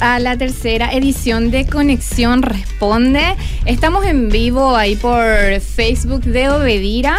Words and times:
A 0.00 0.20
la 0.20 0.36
tercera 0.36 0.92
edición 0.92 1.50
de 1.50 1.66
Conexión 1.66 2.42
Responde. 2.42 3.34
Estamos 3.66 4.06
en 4.06 4.28
vivo 4.28 4.76
ahí 4.76 4.94
por 4.94 5.24
Facebook 5.60 6.22
de 6.22 6.48
Obedira. 6.50 7.16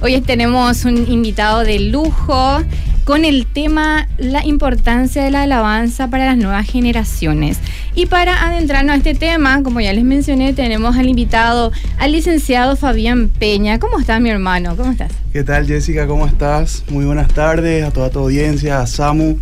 Hoy 0.00 0.20
tenemos 0.22 0.84
un 0.84 1.08
invitado 1.08 1.60
de 1.60 1.78
lujo 1.78 2.62
con 3.04 3.24
el 3.24 3.46
tema 3.46 4.08
la 4.18 4.44
importancia 4.44 5.22
de 5.22 5.30
la 5.30 5.44
alabanza 5.44 6.10
para 6.10 6.26
las 6.26 6.36
nuevas 6.36 6.66
generaciones. 6.66 7.58
Y 7.94 8.06
para 8.06 8.48
adentrarnos 8.48 8.94
a 8.94 8.96
este 8.96 9.14
tema, 9.14 9.62
como 9.62 9.80
ya 9.80 9.92
les 9.92 10.02
mencioné, 10.02 10.52
tenemos 10.52 10.96
al 10.96 11.08
invitado, 11.08 11.70
al 11.98 12.10
licenciado 12.10 12.74
Fabián 12.74 13.28
Peña. 13.28 13.78
¿Cómo 13.78 14.00
estás, 14.00 14.20
mi 14.20 14.30
hermano? 14.30 14.76
¿Cómo 14.76 14.90
estás? 14.90 15.12
¿Qué 15.32 15.44
tal, 15.44 15.68
Jessica? 15.68 16.08
¿Cómo 16.08 16.26
estás? 16.26 16.82
Muy 16.90 17.04
buenas 17.04 17.28
tardes 17.28 17.84
a 17.84 17.92
toda 17.92 18.10
tu 18.10 18.18
audiencia, 18.18 18.80
a 18.80 18.86
Samu, 18.88 19.38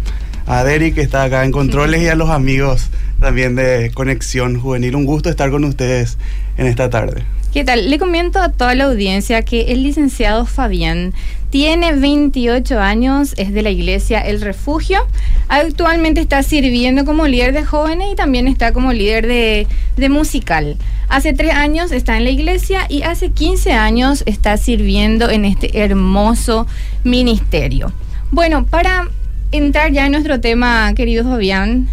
a 0.47 0.65
Derek 0.65 0.95
que 0.95 1.01
está 1.01 1.25
acá 1.25 1.45
en 1.45 1.53
controles 1.53 2.03
y 2.03 2.09
a 2.09 2.15
los 2.15 2.31
amigos 2.31 2.91
también 3.21 3.57
de 3.57 3.91
Conexión 3.95 4.61
Juvenil. 4.61 4.97
Un 4.97 5.07
gusto 5.07 5.31
estar 5.31 5.51
con 5.51 5.65
ustedes 5.65 6.19
en 6.57 6.67
esta 6.67 6.91
tarde. 6.91 7.25
¿Qué 7.53 7.63
tal? 7.63 7.89
Le 7.89 7.99
comento 8.01 8.41
a 8.41 8.49
toda 8.49 8.75
la 8.75 8.85
audiencia 8.85 9.43
que 9.43 9.73
el 9.73 9.85
licenciado 9.85 10.45
Fabián 10.45 11.15
tiene 11.51 11.95
28 11.95 12.81
años, 12.81 13.33
es 13.37 13.55
de 13.55 13.63
la 13.63 13.71
iglesia 13.71 14.19
El 14.19 14.41
Refugio. 14.41 14.99
Actualmente 15.47 16.21
está 16.21 16.43
sirviendo 16.43 17.05
como 17.05 17.29
líder 17.29 17.53
de 17.53 17.65
jóvenes 17.65 18.09
y 18.13 18.17
también 18.17 18.49
está 18.49 18.73
como 18.73 18.93
líder 18.93 19.29
de, 19.29 19.69
de 19.97 20.09
musical. 20.09 20.77
Hace 21.09 21.33
tres 21.33 21.53
años 21.53 21.93
está 21.93 22.17
en 22.17 22.25
la 22.25 22.31
iglesia 22.31 22.87
y 22.89 23.03
hace 23.03 23.31
15 23.31 23.73
años 23.73 24.25
está 24.27 24.57
sirviendo 24.57 25.31
en 25.31 25.45
este 25.45 25.81
hermoso 25.81 26.67
ministerio. 27.05 27.93
Bueno, 28.33 28.67
para 28.67 29.09
entrar 29.57 29.93
ya 29.93 30.07
en 30.07 30.13
nuestro 30.13 30.41
tema, 30.41 30.93
querido 30.95 31.23
Fabián, 31.23 31.89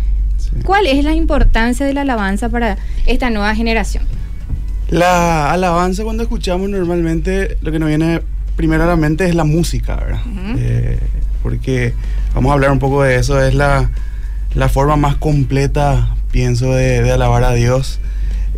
¿cuál 0.63 0.87
es 0.87 1.03
la 1.03 1.13
importancia 1.13 1.85
de 1.85 1.93
la 1.93 2.01
alabanza 2.01 2.49
para 2.49 2.77
esta 3.05 3.29
nueva 3.29 3.53
generación? 3.55 4.03
La 4.89 5.51
alabanza 5.51 6.03
cuando 6.03 6.23
escuchamos 6.23 6.69
normalmente 6.69 7.57
lo 7.61 7.71
que 7.71 7.79
nos 7.79 7.87
viene 7.87 8.21
primero 8.55 8.83
a 8.83 8.87
la 8.87 8.95
mente 8.95 9.27
es 9.27 9.35
la 9.35 9.43
música, 9.43 9.95
¿verdad? 9.95 10.21
Eh, 10.57 10.99
porque 11.43 11.93
vamos 12.33 12.49
a 12.49 12.53
hablar 12.53 12.71
un 12.71 12.79
poco 12.79 13.03
de 13.03 13.15
eso, 13.15 13.41
es 13.41 13.53
la, 13.53 13.89
forma 14.69 14.95
más 14.95 15.15
completa, 15.15 16.15
pienso, 16.31 16.73
de, 16.73 17.09
alabar 17.11 17.43
a 17.43 17.53
Dios. 17.53 17.99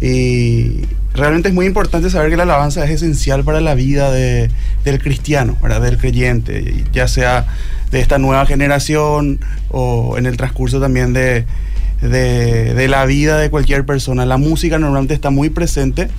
Y 0.01 0.81
realmente 1.13 1.49
es 1.49 1.53
muy 1.53 1.65
importante 1.65 2.09
saber 2.09 2.29
que 2.29 2.37
la 2.37 2.43
alabanza 2.43 2.83
es 2.85 2.89
esencial 2.89 3.43
para 3.43 3.59
la 3.59 3.75
vida 3.75 4.11
del 4.11 5.01
cristiano, 5.01 5.57
¿verdad? 5.61 5.81
del 5.81 5.97
creyente, 5.97 6.85
ya 6.93 7.07
sea 7.07 7.45
de 7.93 7.99
esta 7.99 8.17
nueva 8.17 8.47
generación 8.47 9.39
o 9.69 10.17
en 10.17 10.25
el 10.25 10.35
transcurso 10.35 10.81
también 10.81 11.13
de, 11.13 11.45
de, 12.01 12.87
la 12.87 13.05
vida 13.05 13.37
de 13.37 13.51
cualquier 13.51 13.85
persona. 13.85 14.25
La 14.25 14.37
música 14.37 14.79
normalmente 14.79 15.13
está 15.13 15.29
muy 15.29 15.51
presente 15.51 16.09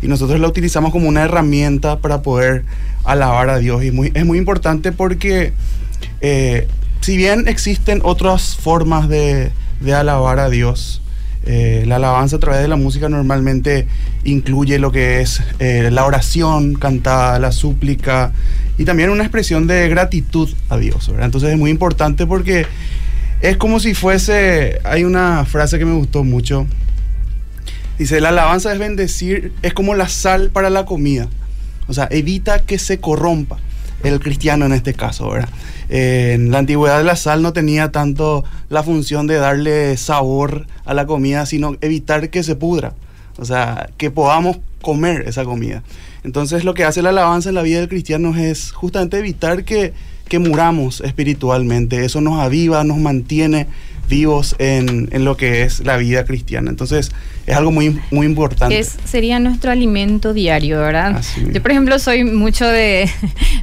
y 0.00 0.08
nosotros 0.08 0.40
la 0.40 0.48
utilizamos 0.48 0.90
como 0.90 1.06
una 1.06 1.24
herramienta 1.24 1.98
para 1.98 2.22
poder 2.22 2.64
alabar 3.04 3.50
a 3.50 3.58
Dios. 3.58 3.84
Y 3.84 3.92
es 4.14 4.24
muy 4.24 4.38
importante 4.38 4.90
porque 4.90 5.52
eh, 6.22 6.66
si 7.02 7.18
bien 7.18 7.46
existen 7.46 8.00
otras 8.04 8.56
formas 8.56 9.10
de, 9.10 9.50
de 9.80 9.94
alabar 9.94 10.38
a 10.38 10.48
Dios, 10.48 11.02
eh, 11.44 11.84
la 11.86 11.96
alabanza 11.96 12.36
a 12.36 12.40
través 12.40 12.62
de 12.62 12.68
la 12.68 12.76
música 12.76 13.10
normalmente 13.10 13.86
incluye 14.24 14.78
lo 14.78 14.92
que 14.92 15.20
es 15.20 15.42
eh, 15.58 15.90
la 15.92 16.06
oración 16.06 16.74
cantada, 16.74 17.38
la 17.38 17.52
súplica 17.52 18.32
y 18.78 18.84
también 18.84 19.10
una 19.10 19.24
expresión 19.24 19.66
de 19.66 19.88
gratitud 19.88 20.48
a 20.68 20.78
Dios. 20.78 21.10
Entonces 21.20 21.50
es 21.50 21.58
muy 21.58 21.70
importante 21.70 22.26
porque 22.26 22.66
es 23.40 23.56
como 23.56 23.80
si 23.80 23.94
fuese, 23.94 24.80
hay 24.84 25.04
una 25.04 25.44
frase 25.44 25.78
que 25.78 25.84
me 25.84 25.94
gustó 25.94 26.24
mucho, 26.24 26.66
dice, 27.98 28.20
la 28.20 28.30
alabanza 28.30 28.72
es 28.72 28.78
bendecir, 28.78 29.52
es 29.62 29.74
como 29.74 29.94
la 29.94 30.08
sal 30.08 30.50
para 30.50 30.70
la 30.70 30.84
comida, 30.84 31.28
o 31.88 31.92
sea, 31.92 32.08
evita 32.10 32.60
que 32.60 32.78
se 32.78 33.00
corrompa 33.00 33.58
el 34.04 34.20
cristiano 34.20 34.64
en 34.64 34.72
este 34.72 34.94
caso, 34.94 35.30
¿verdad? 35.30 35.48
en 35.88 36.50
la 36.50 36.58
antigüedad 36.58 37.02
la 37.02 37.16
sal 37.16 37.40
no 37.42 37.52
tenía 37.54 37.90
tanto 37.90 38.44
la 38.68 38.82
función 38.82 39.26
de 39.26 39.36
darle 39.36 39.96
sabor 39.96 40.66
a 40.84 40.94
la 40.94 41.06
comida, 41.06 41.46
sino 41.46 41.76
evitar 41.80 42.30
que 42.30 42.42
se 42.42 42.54
pudra, 42.54 42.94
o 43.38 43.44
sea, 43.44 43.88
que 43.96 44.10
podamos 44.10 44.58
comer 44.80 45.24
esa 45.26 45.44
comida. 45.44 45.82
Entonces 46.24 46.64
lo 46.64 46.74
que 46.74 46.84
hace 46.84 47.02
la 47.02 47.10
alabanza 47.10 47.48
en 47.48 47.54
la 47.54 47.62
vida 47.62 47.80
del 47.80 47.88
cristiano 47.88 48.36
es 48.36 48.72
justamente 48.72 49.18
evitar 49.18 49.64
que, 49.64 49.92
que 50.28 50.38
muramos 50.38 51.00
espiritualmente, 51.00 52.04
eso 52.04 52.20
nos 52.20 52.40
aviva, 52.40 52.84
nos 52.84 52.98
mantiene 52.98 53.66
vivos 54.08 54.56
en, 54.58 55.08
lo 55.24 55.36
que 55.36 55.62
es 55.62 55.80
la 55.80 55.96
vida 55.96 56.24
cristiana. 56.24 56.70
Entonces, 56.70 57.12
es 57.46 57.56
algo 57.56 57.70
muy, 57.70 58.00
muy 58.10 58.26
importante. 58.26 58.78
Es, 58.78 58.96
sería 59.04 59.38
nuestro 59.38 59.70
alimento 59.70 60.32
diario, 60.32 60.78
¿verdad? 60.78 61.22
Yo, 61.52 61.62
por 61.62 61.70
ejemplo, 61.70 61.98
soy 61.98 62.24
mucho 62.24 62.66
de, 62.68 63.10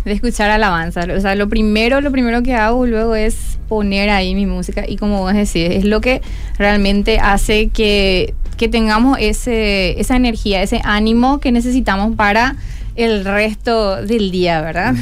escuchar 0.06 0.50
alabanza. 0.52 1.08
O 1.16 1.20
sea, 1.20 1.36
lo 1.36 1.50
primero, 1.50 2.02
lo 2.02 2.12
primero 2.12 2.44
que 2.44 2.54
hago 2.54 2.86
luego 2.86 3.16
es 3.16 3.36
poner 3.68 4.10
ahí 4.12 4.36
mi 4.36 4.46
música 4.46 4.86
y 4.88 4.96
como 4.96 5.20
vos 5.20 5.34
decís, 5.34 5.70
es 5.72 5.86
lo 5.86 6.00
que 6.00 6.22
realmente 6.58 7.18
hace 7.20 7.70
que, 7.70 8.36
tengamos 8.68 9.18
ese, 9.20 10.00
esa 10.00 10.16
energía, 10.16 10.62
ese 10.62 10.82
ánimo 10.84 11.40
que 11.40 11.52
necesitamos 11.52 12.16
para 12.16 12.56
el 12.96 13.26
resto 13.26 14.02
del 14.02 14.32
día, 14.32 14.62
¿verdad? 14.62 14.96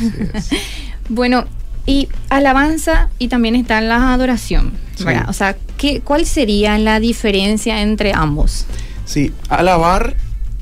bueno, 1.10 1.46
y 1.86 2.08
alabanza 2.30 3.10
y 3.20 3.28
también 3.28 3.56
está 3.56 3.78
en 3.78 3.90
la 3.90 4.14
adoración, 4.14 4.74
¿verdad? 5.04 5.30
O 5.30 5.34
sea, 5.34 5.56
¿qué, 5.78 6.02
¿cuál 6.02 6.26
sería 6.26 6.78
la 6.78 7.00
diferencia 7.00 7.82
entre 7.82 8.14
ambos? 8.14 8.66
Sí, 9.06 9.34
alabar 9.50 10.16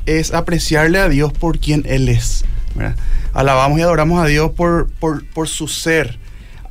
es 0.05 0.33
apreciarle 0.33 0.99
a 0.99 1.09
Dios 1.09 1.31
por 1.31 1.59
quien 1.59 1.83
Él 1.85 2.09
es. 2.09 2.43
¿verdad? 2.75 2.95
Alabamos 3.33 3.79
y 3.79 3.81
adoramos 3.83 4.23
a 4.23 4.27
Dios 4.27 4.51
por, 4.51 4.89
por, 4.99 5.25
por, 5.27 5.47
su 5.47 5.67
ser. 5.67 6.17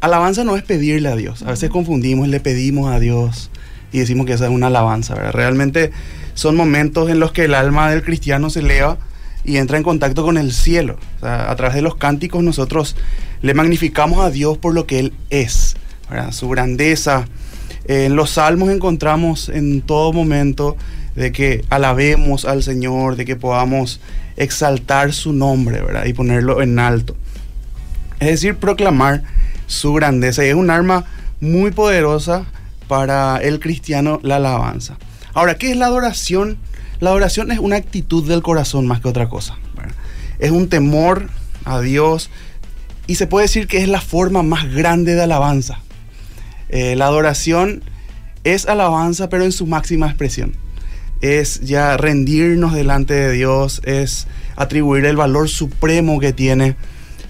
Alabanza 0.00 0.44
no 0.44 0.56
es 0.56 0.62
pedirle 0.62 1.08
a 1.08 1.16
Dios. 1.16 1.42
A 1.42 1.50
veces 1.50 1.70
confundimos, 1.70 2.28
le 2.28 2.40
pedimos 2.40 2.90
a 2.92 2.98
Dios 2.98 3.50
y 3.92 3.98
decimos 3.98 4.26
que 4.26 4.34
esa 4.34 4.44
es 4.44 4.50
una 4.50 4.68
alabanza. 4.68 5.14
¿verdad? 5.14 5.32
Realmente 5.32 5.90
son 6.34 6.56
momentos 6.56 7.10
en 7.10 7.20
los 7.20 7.32
que 7.32 7.44
el 7.44 7.54
alma 7.54 7.90
del 7.90 8.02
cristiano 8.02 8.50
se 8.50 8.60
eleva 8.60 8.98
y 9.44 9.56
entra 9.56 9.78
en 9.78 9.82
contacto 9.82 10.22
con 10.22 10.38
el 10.38 10.52
cielo. 10.52 10.96
a 11.22 11.54
través 11.56 11.74
de 11.74 11.82
los 11.82 11.96
cánticos 11.96 12.42
nosotros 12.42 12.96
le 13.42 13.54
magnificamos 13.54 14.24
a 14.24 14.30
Dios 14.30 14.58
por 14.58 14.74
lo 14.74 14.86
que 14.86 14.98
Él 14.98 15.12
es, 15.30 15.76
su 16.30 16.48
grandeza. 16.48 17.26
en 17.86 18.16
los 18.16 18.30
salmos 18.30 18.70
encontramos 18.70 19.48
en 19.48 19.80
todo 19.82 20.12
momento 20.12 20.76
de 21.16 21.32
que 21.32 21.64
alabemos 21.70 22.44
al 22.44 22.62
Señor, 22.62 23.16
de 23.16 23.24
que 23.24 23.36
podamos 23.36 24.00
exaltar 24.36 25.12
su 25.12 25.32
nombre 25.32 25.82
¿verdad? 25.82 26.04
y 26.04 26.12
ponerlo 26.12 26.62
en 26.62 26.78
alto. 26.78 27.16
Es 28.20 28.28
decir, 28.28 28.56
proclamar 28.56 29.22
su 29.66 29.92
grandeza. 29.94 30.44
Y 30.44 30.48
es 30.48 30.54
un 30.54 30.70
arma 30.70 31.04
muy 31.40 31.70
poderosa 31.70 32.44
para 32.90 33.36
el 33.36 33.60
cristiano 33.60 34.18
la 34.24 34.36
alabanza. 34.36 34.98
Ahora, 35.32 35.54
¿qué 35.54 35.70
es 35.70 35.76
la 35.76 35.86
adoración? 35.86 36.58
La 36.98 37.10
adoración 37.10 37.52
es 37.52 37.60
una 37.60 37.76
actitud 37.76 38.26
del 38.26 38.42
corazón 38.42 38.88
más 38.88 39.00
que 39.00 39.06
otra 39.06 39.28
cosa. 39.28 39.56
Es 40.40 40.50
un 40.50 40.68
temor 40.68 41.30
a 41.64 41.80
Dios 41.80 42.30
y 43.06 43.14
se 43.14 43.28
puede 43.28 43.44
decir 43.44 43.68
que 43.68 43.78
es 43.78 43.86
la 43.88 44.00
forma 44.00 44.42
más 44.42 44.74
grande 44.74 45.14
de 45.14 45.22
alabanza. 45.22 45.78
Eh, 46.68 46.96
la 46.96 47.06
adoración 47.06 47.84
es 48.42 48.66
alabanza 48.66 49.28
pero 49.28 49.44
en 49.44 49.52
su 49.52 49.68
máxima 49.68 50.08
expresión. 50.08 50.56
Es 51.20 51.60
ya 51.60 51.96
rendirnos 51.96 52.74
delante 52.74 53.14
de 53.14 53.30
Dios, 53.30 53.82
es 53.84 54.26
atribuir 54.56 55.04
el 55.04 55.14
valor 55.14 55.48
supremo 55.48 56.18
que 56.18 56.32
tiene, 56.32 56.74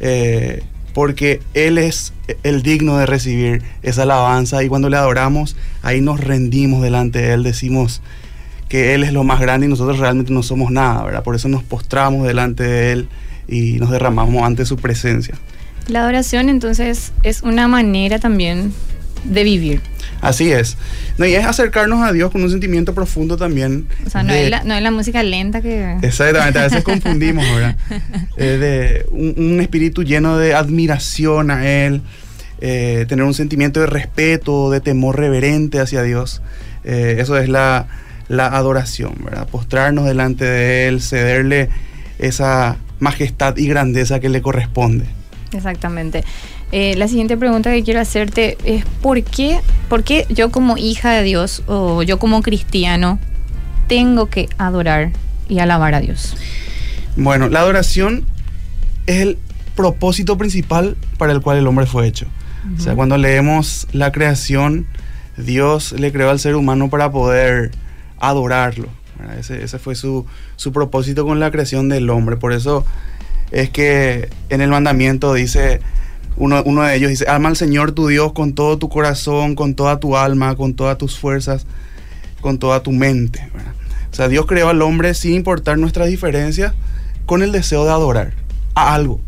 eh, 0.00 0.62
porque 0.92 1.40
Él 1.54 1.78
es 1.78 2.12
el 2.42 2.62
digno 2.62 2.98
de 2.98 3.06
recibir 3.06 3.62
esa 3.82 4.02
alabanza 4.02 4.62
y 4.62 4.68
cuando 4.68 4.88
le 4.88 4.96
adoramos, 4.96 5.56
ahí 5.82 6.00
nos 6.00 6.20
rendimos 6.20 6.82
delante 6.82 7.20
de 7.20 7.32
Él, 7.32 7.42
decimos, 7.42 8.02
que 8.68 8.94
Él 8.94 9.02
es 9.02 9.12
lo 9.12 9.24
más 9.24 9.40
grande 9.40 9.66
y 9.66 9.68
nosotros 9.68 9.98
realmente 9.98 10.32
no 10.32 10.42
somos 10.42 10.70
nada, 10.70 11.02
¿verdad? 11.02 11.24
Por 11.24 11.34
eso 11.34 11.48
nos 11.48 11.64
postramos 11.64 12.26
delante 12.26 12.62
de 12.62 12.92
Él 12.92 13.08
y 13.48 13.72
nos 13.74 13.90
derramamos 13.90 14.44
ante 14.44 14.64
su 14.64 14.76
presencia. 14.76 15.34
La 15.88 16.02
adoración 16.02 16.48
entonces 16.48 17.12
es 17.24 17.42
una 17.42 17.66
manera 17.66 18.20
también 18.20 18.72
de 19.24 19.44
vivir. 19.44 19.80
Así 20.20 20.52
es. 20.52 20.76
No, 21.18 21.26
y 21.26 21.34
es 21.34 21.44
acercarnos 21.44 22.06
a 22.06 22.12
Dios 22.12 22.30
con 22.30 22.42
un 22.42 22.50
sentimiento 22.50 22.94
profundo 22.94 23.36
también. 23.36 23.86
O 24.06 24.10
sea, 24.10 24.22
no, 24.22 24.32
es, 24.32 24.50
la, 24.50 24.90
música 24.90 25.22
lenta 25.22 25.62
que... 25.62 25.96
Exactamente, 26.02 26.58
a 26.58 26.64
veces 26.64 26.84
confundimos, 26.84 27.44
¿verdad? 27.54 27.76
de 28.36 29.06
un, 29.10 29.60
espíritu 29.60 30.02
lleno 30.02 30.36
de 30.38 30.54
admiración 30.54 31.50
a 31.50 31.66
Él, 31.66 32.02
eh, 32.60 33.06
tener 33.08 33.24
un 33.24 33.34
sentimiento 33.34 33.80
de 33.80 33.86
respeto, 33.86 34.70
de 34.70 34.80
temor 34.80 35.18
reverente 35.18 35.80
hacia 35.80 36.02
Dios. 36.02 36.42
Eh, 36.84 37.16
eso 37.18 37.38
es 37.38 37.48
la, 37.48 37.86
la 38.28 38.46
adoración, 38.46 39.14
¿verdad? 39.24 39.48
Postrarnos 39.48 40.04
delante 40.04 40.44
de 40.44 40.88
Él, 40.88 41.00
cederle 41.00 41.70
esa 42.18 42.76
majestad 42.98 43.56
y 43.56 43.66
grandeza 43.66 44.20
que 44.20 44.28
le 44.28 44.42
corresponde. 44.42 45.06
Exactamente. 45.52 46.24
Eh, 46.72 46.94
la 46.96 47.08
siguiente 47.08 47.36
pregunta 47.36 47.72
que 47.72 47.82
quiero 47.82 48.00
hacerte 48.00 48.56
es 48.64 48.84
¿por 49.02 49.22
qué, 49.22 49.60
¿por 49.88 50.04
qué 50.04 50.26
yo 50.28 50.50
como 50.50 50.76
hija 50.76 51.10
de 51.10 51.24
Dios 51.24 51.64
o 51.66 52.02
yo 52.02 52.18
como 52.18 52.42
cristiano 52.42 53.18
tengo 53.88 54.26
que 54.26 54.48
adorar 54.56 55.10
y 55.48 55.58
alabar 55.58 55.94
a 55.94 56.00
Dios? 56.00 56.36
Bueno, 57.16 57.48
la 57.48 57.60
adoración 57.60 58.24
es 59.06 59.22
el 59.22 59.38
propósito 59.74 60.38
principal 60.38 60.96
para 61.18 61.32
el 61.32 61.40
cual 61.40 61.58
el 61.58 61.66
hombre 61.66 61.86
fue 61.86 62.06
hecho. 62.06 62.26
O 62.76 62.80
sea, 62.80 62.94
cuando 62.94 63.16
leemos 63.16 63.86
la 63.92 64.12
creación, 64.12 64.86
Dios 65.38 65.92
le 65.92 66.12
creó 66.12 66.30
al 66.30 66.38
ser 66.38 66.54
humano 66.54 66.90
para 66.90 67.10
poder 67.10 67.70
adorarlo. 68.18 68.88
Ese, 69.38 69.64
ese, 69.64 69.78
fue 69.78 69.94
su, 69.94 70.26
su 70.56 70.72
propósito 70.72 71.24
con 71.24 71.40
la 71.40 71.50
creación 71.50 71.88
del 71.88 72.10
hombre. 72.10 72.36
Por 72.36 72.52
eso 72.52 72.84
es 73.50 73.70
que 73.70 74.28
en 74.50 74.60
el 74.60 74.70
mandamiento 74.70 75.32
dice, 75.34 75.80
uno, 76.36 76.62
uno, 76.64 76.82
de 76.82 76.96
ellos 76.96 77.10
dice, 77.10 77.26
ama 77.28 77.48
al 77.48 77.56
Señor 77.56 77.92
tu 77.92 78.08
Dios 78.08 78.32
con 78.32 78.54
todo 78.54 78.78
tu 78.78 78.88
corazón, 78.88 79.54
con 79.54 79.74
toda 79.74 80.00
tu 80.00 80.16
alma, 80.16 80.56
con 80.56 80.74
todas 80.74 80.96
tus 80.98 81.18
fuerzas, 81.18 81.66
con 82.40 82.58
toda 82.58 82.82
tu 82.82 82.92
mente. 82.92 83.48
O 84.10 84.14
sea, 84.14 84.28
Dios 84.28 84.46
creó 84.46 84.68
al 84.68 84.82
hombre 84.82 85.14
sin 85.14 85.34
importar 85.34 85.78
nuestras 85.78 86.08
diferencias, 86.08 86.72
con 87.26 87.42
el 87.42 87.52
deseo 87.52 87.84
de 87.84 87.90
adorar 87.90 88.32
a 88.74 88.94
algo. 88.94 89.20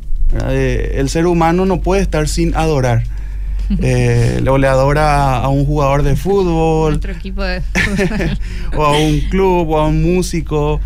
Eh, 0.48 0.94
el 0.96 1.08
ser 1.08 1.26
humano 1.26 1.66
no 1.66 1.80
puede 1.80 2.02
estar 2.02 2.28
sin 2.28 2.54
adorar. 2.56 3.04
Eh, 3.80 4.44
o 4.46 4.58
le 4.58 4.66
adora 4.66 5.36
a 5.36 5.48
un 5.48 5.64
jugador 5.64 6.02
de 6.02 6.14
fútbol, 6.14 7.00
equipo 7.08 7.42
de 7.42 7.62
o 8.76 8.84
a 8.84 8.98
un 8.98 9.20
club, 9.30 9.70
o 9.70 9.78
a 9.78 9.86
un 9.86 10.02
músico. 10.02 10.80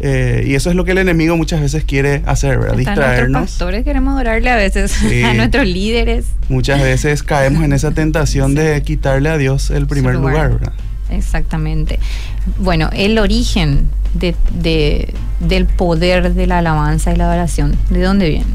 Eh, 0.00 0.44
y 0.46 0.54
eso 0.54 0.70
es 0.70 0.76
lo 0.76 0.84
que 0.84 0.92
el 0.92 0.98
enemigo 0.98 1.36
muchas 1.36 1.60
veces 1.60 1.84
quiere 1.84 2.22
hacer, 2.26 2.58
¿verdad? 2.58 2.76
Distraernos. 2.76 3.30
Nuestros 3.30 3.50
pastores 3.50 3.84
queremos 3.84 4.14
adorarle 4.14 4.50
a 4.50 4.56
veces 4.56 4.96
a 5.24 5.34
nuestros 5.34 5.66
líderes. 5.66 6.26
Muchas 6.48 6.80
veces 6.80 7.22
caemos 7.22 7.64
en 7.64 7.72
esa 7.72 7.90
tentación 7.90 8.54
de 8.56 8.80
quitarle 8.82 9.28
a 9.28 9.38
Dios 9.38 9.70
el 9.70 9.86
primer 9.86 10.14
lugar. 10.14 10.52
¿verdad? 10.52 10.72
Exactamente. 11.10 11.98
Bueno, 12.58 12.90
el 12.92 13.18
origen 13.18 13.88
de, 14.14 15.14
del 15.40 15.66
poder 15.66 16.32
de 16.32 16.46
la 16.46 16.58
alabanza 16.58 17.12
y 17.12 17.16
la 17.16 17.24
adoración, 17.24 17.76
¿de 17.90 18.02
dónde 18.02 18.28
viene? 18.28 18.46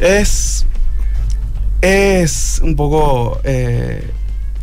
Es, 0.00 0.66
es 1.80 2.60
un 2.62 2.76
poco 2.76 3.40
eh, 3.44 4.10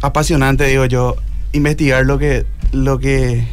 apasionante, 0.02 0.66
digo 0.66 0.86
yo, 0.86 1.16
investigar 1.54 2.06
lo 2.06 2.20
que, 2.20 2.46
lo 2.72 3.00
que 3.00 3.46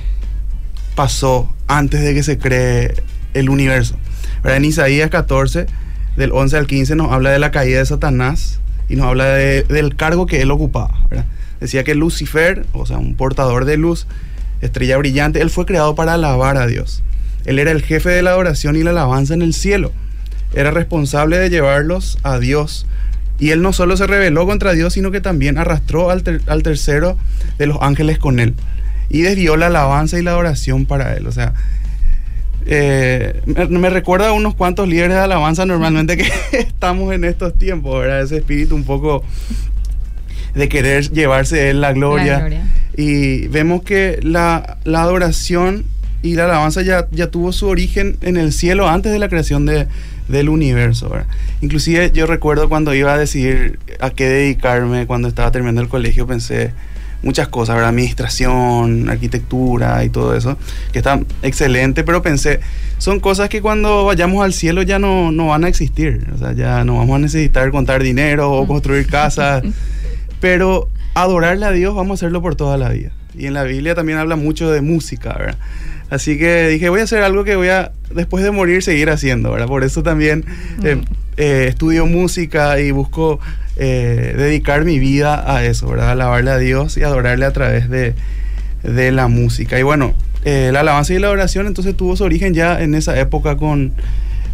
pasó 0.95 1.56
antes 1.67 2.03
de 2.03 2.15
que 2.15 2.23
se 2.23 2.39
cree 2.39 2.95
el 3.35 3.49
universo. 3.51 3.97
En 4.45 4.65
Isaías 4.65 5.11
14, 5.11 5.67
del 6.17 6.33
11 6.33 6.57
al 6.57 6.67
15, 6.67 6.97
nos 6.97 7.13
habla 7.13 7.31
de 7.31 7.39
la 7.39 7.51
caída 7.51 7.79
de 7.79 7.87
Satanás 7.87 8.61
y 8.89 8.97
nos 8.97 9.07
habla 9.07 9.27
del 9.27 9.97
cargo 9.97 10.27
que 10.27 10.43
él 10.43 10.51
ocupaba. 10.51 10.95
Decía 11.61 11.85
que 11.85 11.95
Lucifer, 11.95 12.67
o 12.73 12.87
sea, 12.87 12.99
un 12.99 13.15
portador 13.15 13.65
de 13.65 13.77
luz, 13.77 14.07
estrella 14.61 14.97
brillante, 14.99 15.41
él 15.41 15.51
fue 15.51 15.67
creado 15.67 15.95
para 15.95 16.15
alabar 16.15 16.57
a 16.57 16.67
Dios. 16.67 17.03
Él 17.45 17.59
era 17.59 17.71
el 17.71 17.83
jefe 17.83 18.11
de 18.11 18.23
la 18.23 18.31
adoración 18.31 18.77
y 18.77 18.83
la 18.83 18.91
alabanza 18.91 19.35
en 19.35 19.43
el 19.43 19.55
cielo 19.55 19.93
era 20.57 20.71
responsable 20.71 21.39
de 21.39 21.51
llevarlos 21.51 22.19
a 22.23 22.39
Dios. 22.39 22.87
Y 23.39 23.51
él 23.51 23.61
no 23.61 23.73
solo 23.73 23.97
se 23.97 24.07
rebeló 24.07 24.47
contra 24.47 24.73
Dios, 24.73 24.95
sino 24.95 25.11
que 25.11 25.21
también 25.21 25.59
arrastró 25.59 26.11
al, 26.11 26.23
tercero 26.23 27.19
de 27.59 27.67
los 27.67 27.79
ángeles 27.83 28.19
con 28.19 28.41
él. 28.41 28.55
Y 29.09 29.23
desvió 29.23 29.57
la 29.57 29.67
alabanza 29.67 30.19
y 30.19 30.23
la 30.23 30.33
adoración 30.33 30.87
para 30.87 31.15
él. 31.15 31.27
O 31.27 31.33
sea, 31.33 31.55
eh, 32.67 33.41
me, 33.47 33.91
recuerda 33.91 34.29
a 34.29 34.33
unos 34.33 34.55
cuantos 34.55 34.89
líderes 34.89 35.15
de 35.17 35.23
alabanza 35.23 35.67
normalmente 35.67 36.17
que 36.17 36.29
estamos 36.53 37.15
en 37.15 37.25
estos 37.25 37.57
tiempos, 37.57 38.01
¿verdad? 38.01 38.23
Ese 38.23 38.39
espíritu 38.39 38.75
un 38.75 38.85
poco 38.85 39.25
de 40.55 40.69
querer 40.69 41.11
llevarse 41.11 41.71
él 41.71 41.81
la 41.81 41.93
gloria. 41.93 42.65
Y 42.97 43.47
vemos 43.49 43.83
que 43.83 44.19
la, 44.23 44.79
la, 44.85 45.03
adoración 45.03 45.85
y 46.23 46.35
la 46.35 46.47
alabanza 46.47 46.83
ya, 46.83 47.07
ya 47.11 47.31
tuvo 47.31 47.53
su 47.53 47.67
origen 47.67 48.17
en 48.23 48.37
el 48.37 48.53
cielo 48.53 48.89
antes 48.89 49.13
de 49.13 49.19
la 49.19 49.29
creación 49.29 49.67
de, 49.67 49.87
del 50.29 50.49
universo. 50.49 51.13
Inclusive 51.61 52.11
yo 52.13 52.27
recuerdo 52.27 52.69
cuando 52.69 52.95
iba 52.95 53.15
a 53.15 53.19
decidir 53.19 53.79
a 54.01 54.11
qué 54.11 54.29
dedicarme, 54.29 55.07
cuando 55.07 55.29
estaba 55.29 55.51
terminando 55.51 55.83
el 55.83 55.89
colegio, 55.89 56.27
pensé 56.27 56.73
muchas 57.23 57.49
cosas, 57.49 57.77
administración, 57.79 59.09
arquitectura 59.09 60.05
y 60.05 60.11
todo 60.11 60.35
eso, 60.37 60.57
que 60.93 60.99
está 60.99 61.21
excelente, 61.43 62.05
pero 62.05 62.23
pensé, 62.23 62.61
son 62.99 63.21
cosas 63.21 63.49
que 63.49 63.61
cuando 63.61 64.05
vayamos 64.05 64.45
al 64.45 64.53
cielo 64.53 64.83
ya 64.83 64.99
no, 64.99 65.33
no 65.33 65.49
van 65.49 65.65
a 65.65 65.69
existir, 65.69 66.27
o 66.35 66.39
sea, 66.39 66.53
ya 66.53 66.85
no 66.85 66.99
vamos 66.99 67.17
a 67.17 67.19
necesitar 67.21 67.71
contar 67.71 68.03
dinero 68.03 68.53
o 68.53 68.67
construir 68.67 69.07
casas, 69.07 69.63
pero 70.41 70.89
adorarle 71.15 71.67
a 71.67 71.73
Dios 71.73 71.95
vamos 71.95 72.11
a 72.11 72.15
hacerlo 72.27 72.43
por 72.43 72.57
toda 72.57 72.77
la 72.77 72.91
vida. 72.91 73.11
Y 73.35 73.47
en 73.47 73.55
la 73.55 73.65
Biblia 73.65 73.95
también 73.95 74.19
habla 74.19 74.37
mucho 74.37 74.71
de 74.71 74.81
música, 74.81 75.35
¿verdad? 75.35 75.59
Así 76.11 76.39
que 76.39 76.69
dije, 76.69 76.89
voy 76.89 77.01
a 77.01 77.05
hacer 77.05 77.23
algo 77.23 77.45
que 77.45 77.57
voy 77.57 77.69
a, 77.69 77.93
después 78.15 78.45
de 78.45 78.51
morir, 78.51 78.83
seguir 78.83 79.11
haciendo, 79.11 79.51
¿verdad? 79.51 79.67
Por 79.67 79.83
eso 79.83 80.03
también 80.03 80.45
eh, 80.85 81.01
eh, 81.37 81.67
estudio 81.69 82.07
música 82.07 82.79
y 82.81 82.93
busco 82.93 83.41
eh, 83.77 84.35
dedicar 84.37 84.85
mi 84.85 84.99
vida 84.99 85.53
a 85.53 85.65
eso, 85.65 85.89
¿verdad? 85.89 86.11
Alabarle 86.11 86.51
a 86.51 86.59
Dios 86.59 86.97
y 86.97 87.03
adorarle 87.03 87.45
a 87.45 87.53
través 87.53 87.89
de, 87.91 88.15
la 88.85 89.27
música. 89.27 89.81
Y 89.81 89.83
bueno, 89.83 90.15
la 90.45 90.79
alabanza 90.79 91.13
y 91.13 91.19
la 91.19 91.29
oración 91.29 91.67
entonces 91.67 91.97
tuvo 91.97 92.15
su 92.17 92.23
origen 92.23 92.55
ya 92.55 92.81
en 92.81 92.95
esa 92.95 93.19
época 93.19 93.57
con, 93.57 93.93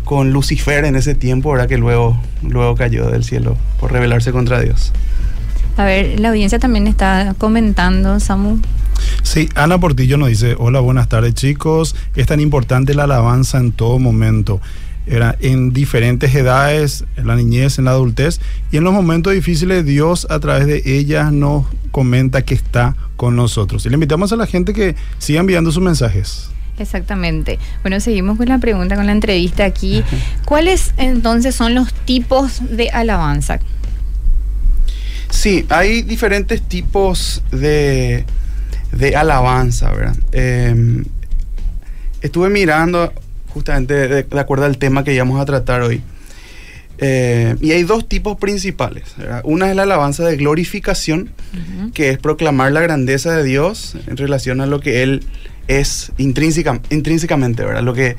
con 0.04 0.32
Lucifer 0.32 0.86
en 0.86 0.96
ese 0.96 1.14
tiempo, 1.14 1.52
¿verdad? 1.52 1.68
Que 1.68 1.76
luego, 1.76 2.18
luego 2.42 2.74
cayó 2.74 3.10
del 3.10 3.24
cielo 3.24 3.58
por 3.78 3.92
rebelarse 3.92 4.32
contra 4.32 4.60
Dios. 4.60 4.90
A 5.76 5.84
ver, 5.84 6.18
la 6.18 6.30
audiencia 6.30 6.58
también 6.58 6.86
está 6.86 7.34
comentando, 7.36 8.20
Samu. 8.20 8.58
Sí, 9.22 9.48
Ana 9.54 9.78
Portillo 9.78 10.16
nos 10.18 10.28
dice, 10.28 10.56
hola, 10.58 10.80
buenas 10.80 11.08
tardes 11.08 11.34
chicos, 11.34 11.94
es 12.16 12.26
tan 12.26 12.40
importante 12.40 12.94
la 12.94 13.04
alabanza 13.04 13.58
en 13.58 13.72
todo 13.72 13.98
momento. 13.98 14.60
Era 15.06 15.36
en 15.40 15.72
diferentes 15.72 16.32
edades, 16.34 17.04
en 17.16 17.26
la 17.26 17.34
niñez, 17.34 17.78
en 17.78 17.86
la 17.86 17.90
adultez 17.92 18.40
y 18.70 18.76
en 18.76 18.84
los 18.84 18.92
momentos 18.92 19.32
difíciles 19.32 19.84
Dios 19.84 20.28
a 20.30 20.38
través 20.38 20.66
de 20.66 20.82
ellas 20.84 21.32
nos 21.32 21.66
comenta 21.90 22.42
que 22.42 22.54
está 22.54 22.94
con 23.16 23.34
nosotros. 23.34 23.84
Y 23.84 23.88
le 23.88 23.94
invitamos 23.94 24.32
a 24.32 24.36
la 24.36 24.46
gente 24.46 24.72
que 24.72 24.94
siga 25.18 25.40
enviando 25.40 25.72
sus 25.72 25.82
mensajes. 25.82 26.50
Exactamente. 26.78 27.58
Bueno, 27.82 28.00
seguimos 28.00 28.38
con 28.38 28.48
la 28.48 28.58
pregunta, 28.58 28.96
con 28.96 29.06
la 29.06 29.12
entrevista 29.12 29.64
aquí. 29.64 30.02
¿Cuáles 30.44 30.94
entonces 30.96 31.54
son 31.54 31.74
los 31.74 31.92
tipos 31.92 32.60
de 32.70 32.90
alabanza? 32.90 33.60
Sí, 35.30 35.64
hay 35.68 36.02
diferentes 36.02 36.62
tipos 36.62 37.42
de, 37.50 38.24
de 38.92 39.16
alabanza, 39.16 39.90
¿verdad? 39.92 40.16
Em, 40.32 41.04
estuve 42.20 42.48
mirando 42.50 43.12
justamente 43.48 43.94
de, 44.08 44.40
acuerdo 44.40 44.64
al 44.64 44.78
tema 44.78 45.04
que 45.04 45.14
íbamos 45.14 45.40
a 45.40 45.44
tratar 45.44 45.82
hoy. 45.82 46.02
Eh, 46.98 47.56
y 47.60 47.72
hay 47.72 47.82
dos 47.82 48.08
tipos 48.08 48.36
principales. 48.38 49.04
Una 49.42 49.68
es 49.70 49.76
la 49.76 49.82
alabanza 49.82 50.24
de 50.24 50.36
glorificación, 50.36 51.30
que 51.94 52.10
es 52.10 52.18
proclamar 52.18 52.70
la 52.72 52.80
grandeza 52.80 53.36
de 53.36 53.42
Dios 53.42 53.96
en 54.06 54.16
relación 54.16 54.60
a 54.60 54.66
lo 54.66 54.80
que 54.80 55.02
Él 55.02 55.24
es 55.66 56.12
intrínseca, 56.18 56.80
intrínsecamente, 56.90 57.64
¿verdad? 57.64 57.82
Lo 57.82 57.94
que 57.94 58.16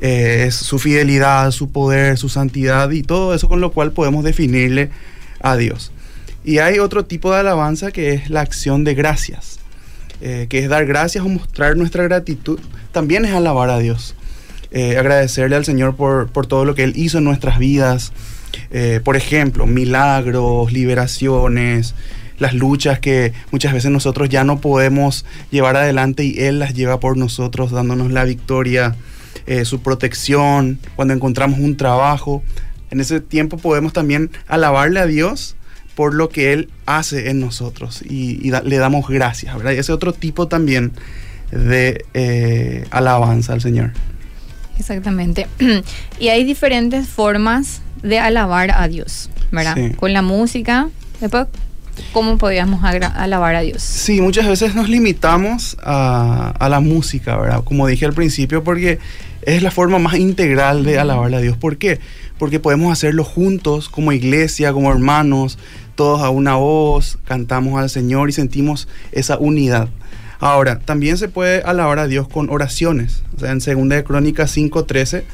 eh, 0.00 0.44
es 0.46 0.54
su 0.54 0.78
fidelidad, 0.78 1.50
su 1.50 1.70
poder, 1.70 2.18
su 2.18 2.28
santidad 2.28 2.90
y 2.90 3.02
todo 3.02 3.34
eso 3.34 3.48
con 3.48 3.60
lo 3.60 3.72
cual 3.72 3.92
podemos 3.92 4.24
definirle 4.24 4.90
a 5.40 5.56
Dios. 5.56 5.92
Y 6.44 6.58
hay 6.58 6.78
otro 6.78 7.04
tipo 7.04 7.32
de 7.32 7.40
alabanza 7.40 7.90
que 7.90 8.14
es 8.14 8.30
la 8.30 8.40
acción 8.40 8.84
de 8.84 8.94
gracias. 8.94 9.59
Eh, 10.22 10.46
que 10.50 10.58
es 10.58 10.68
dar 10.68 10.84
gracias 10.84 11.24
o 11.24 11.28
mostrar 11.28 11.76
nuestra 11.78 12.04
gratitud, 12.04 12.60
también 12.92 13.24
es 13.24 13.32
alabar 13.32 13.70
a 13.70 13.78
Dios. 13.78 14.14
Eh, 14.70 14.98
agradecerle 14.98 15.56
al 15.56 15.64
Señor 15.64 15.96
por, 15.96 16.28
todo 16.46 16.64
lo 16.64 16.74
que 16.74 16.84
Él 16.84 16.92
hizo 16.96 17.18
en 17.18 17.24
nuestras 17.24 17.58
vidas. 17.58 18.12
Eh, 18.70 19.00
por 19.02 19.16
ejemplo, 19.16 19.66
milagros, 19.66 20.72
liberaciones, 20.72 21.94
las 22.38 22.52
luchas 22.52 22.98
que 22.98 23.32
muchas 23.50 23.72
veces 23.72 23.90
nosotros 23.90 24.28
ya 24.28 24.44
no 24.44 24.60
podemos 24.60 25.24
llevar 25.50 25.76
adelante 25.76 26.24
y 26.24 26.38
Él 26.38 26.58
las 26.58 26.74
lleva 26.74 27.00
por 27.00 27.16
nosotros, 27.16 27.70
dándonos 27.70 28.10
la 28.10 28.24
victoria, 28.24 28.96
su 29.64 29.82
protección, 29.82 30.78
cuando 30.94 31.12
encontramos 31.12 31.58
un 31.58 31.76
trabajo. 31.76 32.42
En 32.90 33.00
ese 33.00 33.20
tiempo 33.20 33.56
podemos 33.56 33.92
también 33.92 34.30
alabarle 34.46 35.00
a 35.00 35.06
Dios 35.06 35.56
por 35.94 36.14
lo 36.14 36.28
que 36.28 36.52
Él 36.52 36.70
hace 36.86 37.30
en 37.30 37.40
nosotros 37.40 38.02
y, 38.02 38.50
le 38.50 38.76
damos 38.78 39.08
gracias, 39.08 39.56
¿verdad? 39.56 39.72
Y 39.72 39.78
ese 39.78 39.92
otro 39.92 40.12
tipo 40.12 40.48
también 40.48 40.92
de 41.50 42.04
eh, 42.14 42.86
alabanza 42.90 43.52
al 43.52 43.60
Señor. 43.60 43.92
Exactamente. 44.78 45.46
y 46.18 46.28
hay 46.28 46.44
diferentes 46.44 47.08
formas 47.08 47.82
de 48.02 48.18
alabar 48.18 48.70
a 48.70 48.88
Dios, 48.88 49.30
¿verdad? 49.50 49.76
Con 49.96 50.12
la 50.12 50.22
música, 50.22 50.88
después, 51.20 51.46
¿cómo 52.12 52.38
podríamos 52.38 52.82
alabar 52.84 53.54
a 53.54 53.60
Dios? 53.60 53.82
Sí, 53.82 54.20
muchas 54.20 54.46
veces 54.46 54.74
nos 54.74 54.88
limitamos 54.88 55.76
a, 55.82 56.54
a, 56.58 56.68
la 56.68 56.80
música, 56.80 57.36
¿verdad? 57.36 57.64
Como 57.64 57.86
dije 57.86 58.06
al 58.06 58.12
principio, 58.12 58.64
porque 58.64 58.98
es 59.42 59.62
la 59.62 59.70
forma 59.70 59.98
más 59.98 60.14
integral 60.14 60.84
de 60.84 60.98
alabarle 60.98 61.36
a 61.36 61.40
Dios. 61.40 61.56
¿Por 61.56 61.78
qué? 61.78 62.00
Porque 62.38 62.60
podemos 62.60 62.92
hacerlo 62.92 63.24
juntos, 63.24 63.88
como 63.88 64.12
iglesia, 64.12 64.72
como 64.72 64.90
hermanos, 64.90 65.58
todos 65.94 66.22
a 66.22 66.30
una 66.30 66.56
voz, 66.56 67.18
cantamos 67.24 67.78
al 67.78 67.90
Señor 67.90 68.28
y 68.28 68.32
sentimos 68.32 68.88
esa 69.12 69.38
unidad. 69.38 69.88
Ahora, 70.38 70.78
también 70.78 71.18
se 71.18 71.28
puede 71.28 71.62
alabar 71.62 71.98
a 71.98 72.06
Dios 72.06 72.26
con 72.26 72.48
oraciones. 72.48 73.22
O 73.36 73.40
sea, 73.40 73.50
en 73.50 73.58
2 73.58 73.88
de 73.90 74.04
Crónicas 74.04 74.56
5:13 74.56 75.24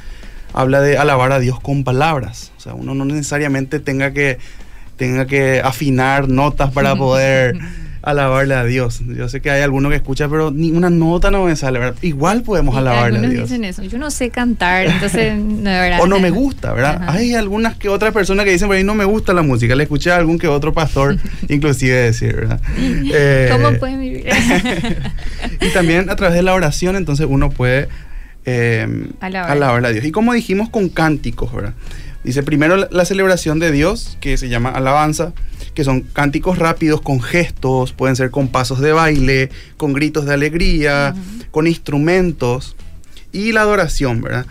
habla 0.52 0.80
de 0.80 0.99
alabar 0.99 1.32
a 1.32 1.38
Dios 1.38 1.61
con 1.61 1.85
palabras. 1.85 2.50
O 2.56 2.61
sea, 2.61 2.75
uno 2.75 2.94
no 2.94 3.04
necesariamente 3.04 3.78
tenga 3.78 4.12
que, 4.12 4.38
tenga 4.96 5.26
que 5.26 5.60
afinar 5.62 6.28
notas 6.28 6.72
para 6.72 6.96
poder 6.96 7.56
alabarle 8.06 8.54
a 8.54 8.64
Dios. 8.64 9.02
Yo 9.04 9.28
sé 9.28 9.40
que 9.40 9.50
hay 9.50 9.62
alguno 9.62 9.90
que 9.90 9.96
escucha, 9.96 10.28
pero 10.28 10.52
ni 10.52 10.70
una 10.70 10.90
nota 10.90 11.32
no 11.32 11.44
me 11.44 11.56
sale, 11.56 11.80
¿verdad? 11.80 11.96
Igual 12.02 12.42
podemos 12.42 12.76
alabarle 12.76 13.18
a 13.18 13.28
Dios. 13.28 13.48
dicen 13.48 13.64
eso. 13.64 13.82
Yo 13.82 13.98
no 13.98 14.12
sé 14.12 14.30
cantar, 14.30 14.86
entonces, 14.86 15.34
de 15.44 15.62
verdad. 15.64 16.00
o 16.00 16.06
no 16.06 16.20
me 16.20 16.30
gusta, 16.30 16.72
¿verdad? 16.72 17.02
Hay 17.08 17.34
algunas 17.34 17.76
que 17.76 17.88
otras 17.88 18.12
personas 18.12 18.44
que 18.44 18.52
dicen, 18.52 18.68
pero 18.68 18.78
ahí 18.78 18.84
no 18.84 18.94
me 18.94 19.04
gusta 19.04 19.32
la 19.32 19.42
música. 19.42 19.74
Le 19.74 19.82
escuché 19.82 20.12
a 20.12 20.16
algún 20.18 20.38
que 20.38 20.46
otro 20.46 20.72
pastor, 20.72 21.18
inclusive 21.48 21.96
decir, 21.96 22.36
¿verdad? 22.36 22.60
¿Cómo 23.50 23.70
eh, 23.70 23.76
pueden 23.80 24.00
vivir? 24.00 24.26
y 25.60 25.68
también 25.70 26.08
a 26.08 26.14
través 26.14 26.36
de 26.36 26.44
la 26.44 26.54
oración, 26.54 26.94
entonces 26.94 27.26
uno 27.28 27.50
puede 27.50 27.88
eh, 28.44 28.86
alabarle 29.18 29.88
a 29.88 29.90
Dios. 29.90 30.04
Y 30.04 30.12
como 30.12 30.32
dijimos, 30.32 30.68
con 30.68 30.90
cánticos, 30.90 31.52
¿verdad? 31.52 31.74
Dice 32.26 32.42
primero 32.42 32.76
la 32.76 33.04
celebración 33.04 33.61
de 33.61 33.71
Dios, 33.71 34.18
que 34.21 34.37
se 34.37 34.49
llama 34.49 34.71
alabanza 34.71 35.33
que 35.75 35.85
son 35.85 36.00
cánticos 36.00 36.59
rápidos 36.59 37.00
con 37.02 37.21
gestos, 37.21 37.92
pueden 37.92 38.16
ser 38.16 38.33
con 38.33 38.49
pasos 38.49 38.80
de 38.80 38.92
baile, 38.92 39.50
con 39.76 39.92
gritos 39.92 40.25
de 40.25 40.35
alegría, 40.35 41.14
con 41.52 41.68
instrumentos 41.68 42.75
y 43.30 43.52
la 43.52 43.61
adoración, 43.61 44.23
¿verdad? 44.23 44.47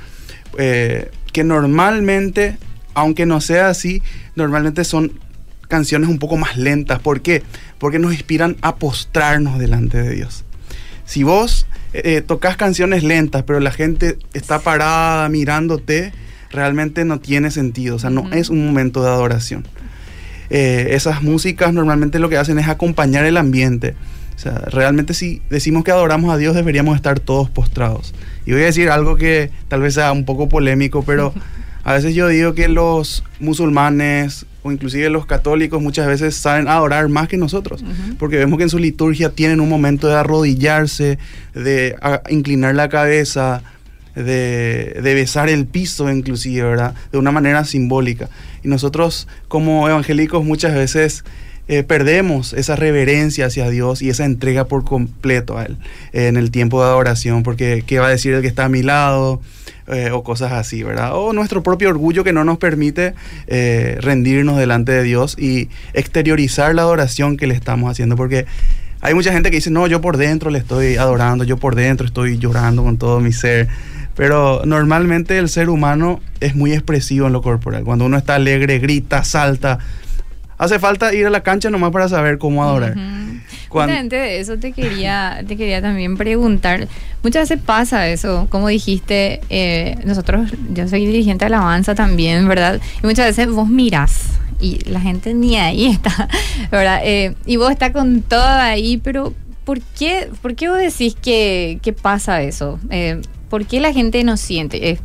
Eh, 0.58 1.12
que 1.34 1.44
normalmente, 1.44 2.58
aunque 2.94 3.26
no 3.26 3.42
sea 3.42 3.68
así, 3.68 4.02
normalmente 4.36 4.86
son 4.86 5.20
canciones 5.68 6.10
un 6.10 6.20
poco 6.20 6.38
más 6.38 6.56
lentas. 6.56 7.00
¿Por 7.00 7.22
qué? 7.22 7.44
Porque 7.78 8.00
nos 8.00 8.14
inspiran 8.14 8.56
a 8.62 8.78
postrarnos 8.78 9.60
delante 9.60 10.02
de 10.02 10.12
Dios. 10.12 10.46
Si 11.06 11.24
vos 11.24 11.68
eh, 11.92 12.22
tocas 12.22 12.56
canciones 12.56 13.04
lentas, 13.04 13.44
pero 13.44 13.60
la 13.60 13.72
gente 13.72 14.18
está 14.34 14.60
parada 14.60 15.28
mirándote, 15.28 16.14
realmente 16.56 17.06
no 17.06 17.20
tiene 17.20 17.52
sentido. 17.52 17.98
O 17.98 18.00
sea, 18.00 18.10
no 18.10 18.32
es 18.34 18.50
un 18.50 18.66
momento 18.66 19.04
de 19.04 19.10
adoración. 19.10 19.66
Eh, 20.50 20.90
esas 20.92 21.24
músicas 21.24 21.74
normalmente 21.74 22.20
lo 22.20 22.30
que 22.30 22.38
hacen 22.38 22.60
es 22.60 22.68
acompañar 22.68 23.26
el 23.26 23.38
ambiente. 23.38 23.96
O 24.36 24.40
sea, 24.40 24.54
realmente 24.68 25.14
si 25.14 25.42
decimos 25.50 25.84
que 25.84 25.92
adoramos 25.92 26.34
a 26.34 26.38
Dios 26.38 26.56
deberíamos 26.56 26.96
estar 26.96 27.20
todos 27.20 27.50
postrados. 27.50 28.14
Y 28.46 28.52
voy 28.52 28.62
a 28.64 28.66
decir 28.66 28.90
algo 28.90 29.16
que 29.16 29.50
tal 29.70 29.82
vez 29.82 29.94
sea 29.94 30.12
un 30.12 30.26
poco 30.26 30.50
polémico, 30.50 31.04
pero 31.04 31.34
a 31.84 31.94
veces 31.94 32.16
yo 32.16 32.28
digo 32.28 32.54
que 32.54 32.68
los 32.68 33.24
musulmanes 33.40 34.46
o 34.62 34.72
inclusive 34.72 35.10
los 35.10 35.28
católicos 35.28 35.80
muchas 35.82 36.08
veces 36.08 36.36
saben 36.36 36.68
adorar 36.68 37.08
más 37.08 37.28
que 37.28 37.38
nosotros, 37.38 37.86
porque 38.18 38.38
vemos 38.38 38.58
que 38.58 38.64
en 38.64 38.70
su 38.72 38.80
liturgia 38.80 39.30
tienen 39.30 39.60
un 39.60 39.70
momento 39.70 40.08
de 40.08 40.16
arrodillarse, 40.16 41.20
de 41.54 41.96
inclinar 42.30 42.74
la 42.74 42.90
cabeza, 42.90 43.62
de, 44.16 45.02
besar 45.04 45.50
el 45.50 45.66
piso 45.66 46.12
inclusive, 46.12 46.68
¿verdad? 46.68 46.94
De 47.12 47.18
una 47.18 47.32
manera 47.32 47.66
simbólica. 47.66 48.30
Y 48.64 48.68
nosotros 48.68 49.28
como 49.48 49.88
evangélicos 49.88 50.44
muchas 50.44 50.74
veces 50.74 51.24
eh, 51.68 51.84
perdemos 51.84 52.54
esa 52.54 52.76
reverencia 52.76 53.48
hacia 53.48 53.70
Dios 53.70 54.02
y 54.02 54.10
esa 54.10 54.26
entrega 54.26 54.66
por 54.66 54.84
completo 54.84 55.58
a 55.58 55.66
Él 55.66 55.78
eh, 56.14 56.28
en 56.28 56.38
el 56.38 56.52
tiempo 56.52 56.82
de 56.82 56.90
adoración, 56.90 57.44
porque 57.44 57.84
¿qué 57.86 58.00
va 58.00 58.08
a 58.08 58.12
decir 58.12 58.34
el 58.34 58.42
que 58.42 58.48
está 58.48 58.66
a 58.66 58.70
mi 58.70 58.84
lado? 58.84 59.42
Eh, 59.88 60.10
o 60.12 60.24
cosas 60.24 60.52
así, 60.52 60.82
¿verdad? 60.82 61.12
O 61.14 61.32
nuestro 61.32 61.62
propio 61.62 61.90
orgullo 61.90 62.24
que 62.24 62.34
no 62.34 62.44
nos 62.44 62.58
permite 62.58 63.14
rendirnos 64.00 64.58
delante 64.58 64.92
de 64.92 65.04
Dios 65.04 65.38
y 65.38 65.70
exteriorizar 65.94 66.74
la 66.74 66.82
adoración 66.82 67.38
que 67.38 67.46
le 67.46 67.54
estamos 67.54 67.92
haciendo, 67.92 68.16
porque 68.16 68.48
hay 69.06 69.14
mucha 69.14 69.32
gente 69.32 69.52
que 69.52 69.58
dice, 69.58 69.70
no, 69.70 69.86
yo 69.86 70.02
por 70.02 70.18
dentro 70.18 70.50
le 70.50 70.58
estoy 70.58 70.96
adorando, 70.96 71.44
yo 71.44 71.58
por 71.58 71.76
dentro 71.76 72.08
estoy 72.08 72.40
llorando 72.40 72.84
con 72.84 72.98
todo 72.98 73.20
mi 73.20 73.32
ser. 73.32 73.68
Pero 74.16 74.62
normalmente 74.66 75.38
el 75.38 75.50
ser 75.50 75.70
humano 75.70 76.22
es 76.40 76.56
muy 76.56 76.72
expresivo 76.72 77.28
en 77.28 77.34
lo 77.34 77.42
corporal. 77.42 77.84
Cuando 77.84 78.06
uno 78.06 78.18
está 78.18 78.36
alegre, 78.36 78.80
grita, 78.80 79.24
salta. 79.24 79.80
Hace 80.58 80.80
falta 80.80 81.14
ir 81.14 81.26
a 81.26 81.30
la 81.30 81.44
cancha 81.44 81.70
nomás 81.70 81.92
para 81.92 82.08
saber 82.08 82.38
cómo 82.38 82.64
adorar. 82.64 82.96
Justamente 83.68 84.16
de 84.16 84.40
eso 84.40 84.58
te 84.58 84.72
quería, 84.72 85.44
te 85.46 85.58
quería 85.58 85.82
también 85.82 86.16
preguntar. 86.16 86.88
Muchas 87.24 87.50
veces 87.50 87.64
pasa 87.64 88.08
eso, 88.08 88.48
como 88.50 88.70
dijiste, 88.70 89.42
eh, 89.50 89.98
nosotros, 90.06 90.50
yo 90.72 90.88
soy 90.88 91.06
dirigente 91.06 91.44
de 91.44 91.48
alabanza 91.48 91.94
también, 91.94 92.48
¿verdad? 92.48 92.80
Y 93.04 93.06
muchas 93.06 93.26
veces 93.26 93.50
vos 93.50 93.68
mirás 93.68 94.30
y 94.62 94.80
la 94.90 95.02
gente 95.02 95.34
ni 95.34 95.58
ahí 95.58 95.88
está, 95.88 96.30
¿verdad? 96.72 97.02
Eh, 97.04 97.36
y 97.46 97.58
vos 97.58 97.72
está 97.72 97.92
con 97.92 98.22
todo 98.22 98.48
ahí, 98.48 98.98
pero 98.98 99.34
¿por 99.66 99.82
qué, 99.82 100.30
por 100.42 100.56
qué 100.56 100.70
vos 100.70 100.78
decís 100.78 101.16
que, 101.22 101.80
que 101.82 101.92
pasa 101.92 102.42
eso? 102.42 102.80
Eh, 102.90 103.22
¿Por 103.50 103.66
qué 103.66 103.80
la 103.80 103.94
gente 103.94 104.24
no 104.24 104.38
siente? 104.38 104.92
¿Es 104.92 105.00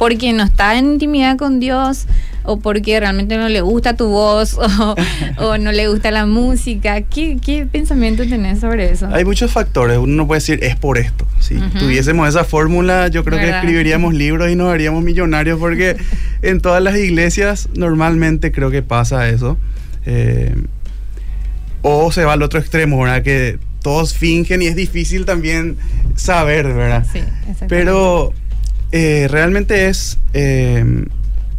porque 0.00 0.32
no 0.32 0.44
está 0.44 0.78
en 0.78 0.92
intimidad 0.92 1.36
con 1.36 1.60
Dios? 1.60 2.06
¿O 2.42 2.58
porque 2.58 2.98
realmente 2.98 3.36
no 3.36 3.50
le 3.50 3.60
gusta 3.60 3.96
tu 3.96 4.08
voz? 4.08 4.56
¿O, 5.36 5.58
no 5.58 5.72
le 5.72 5.88
gusta 5.88 6.10
la 6.10 6.24
música? 6.24 7.02
¿Qué, 7.02 7.38
¿Qué, 7.44 7.66
pensamiento 7.66 8.22
tenés 8.26 8.60
sobre 8.60 8.90
eso? 8.90 9.08
Hay 9.12 9.26
muchos 9.26 9.50
factores. 9.50 9.98
Uno 9.98 10.14
no 10.14 10.26
puede 10.26 10.40
decir 10.40 10.58
es 10.62 10.74
por 10.74 10.96
esto. 10.96 11.26
Si 11.38 11.56
tuviésemos 11.78 12.26
esa 12.28 12.44
fórmula, 12.44 13.08
yo 13.08 13.24
creo 13.24 13.38
que 13.38 13.50
escribiríamos 13.50 14.14
libros 14.14 14.50
y 14.50 14.56
nos 14.56 14.72
haríamos 14.72 15.04
millonarios 15.04 15.58
porque 15.58 15.98
en 16.42 16.62
todas 16.62 16.82
las 16.82 16.96
iglesias 16.96 17.68
normalmente 17.74 18.52
creo 18.52 18.70
que 18.70 18.82
pasa 18.82 19.28
eso. 19.28 19.58
Eh, 20.06 20.54
o 21.82 22.10
se 22.10 22.24
va 22.24 22.32
al 22.32 22.42
otro 22.42 22.58
extremo, 22.58 23.02
¿verdad? 23.02 23.22
Que 23.22 23.58
todos 23.82 24.14
fingen 24.14 24.62
y 24.62 24.66
es 24.66 24.76
difícil 24.76 25.24
también 25.24 25.76
saber, 26.14 26.66
¿verdad? 26.72 27.06
Sí, 27.12 27.20
Pero 27.68 28.32
eh, 28.92 29.26
realmente 29.30 29.88
es 29.88 30.18
eh, 30.34 30.84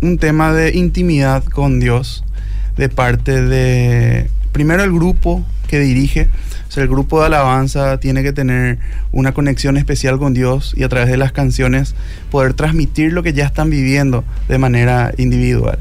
un 0.02 0.18
tema 0.18 0.54
de 0.54 0.76
intimidad 0.78 1.44
con 1.44 1.80
Dios 1.80 2.24
de 2.78 2.90
parte 2.90 3.42
de, 3.42 4.30
primero 4.52 4.84
el 4.84 4.92
grupo 4.92 5.46
que 5.68 5.80
dirige, 5.80 6.28
o 6.68 6.72
sea, 6.72 6.84
el 6.84 6.90
grupo 6.90 7.20
de 7.20 7.28
alabanza 7.28 8.00
tiene 8.00 8.24
que 8.24 8.34
tener 8.34 8.80
una 9.12 9.34
conexión 9.34 9.78
especial 9.78 10.20
con 10.20 10.34
Dios 10.34 10.74
y 10.76 10.84
a 10.84 10.90
través 10.90 11.10
de 11.10 11.18
las 11.18 11.32
canciones 11.32 11.96
poder 12.30 12.54
transmitir 12.54 13.14
lo 13.14 13.24
que 13.24 13.34
ya 13.34 13.46
están 13.46 13.70
viviendo 13.70 14.24
de 14.48 14.58
manera 14.58 15.14
individual. 15.18 15.80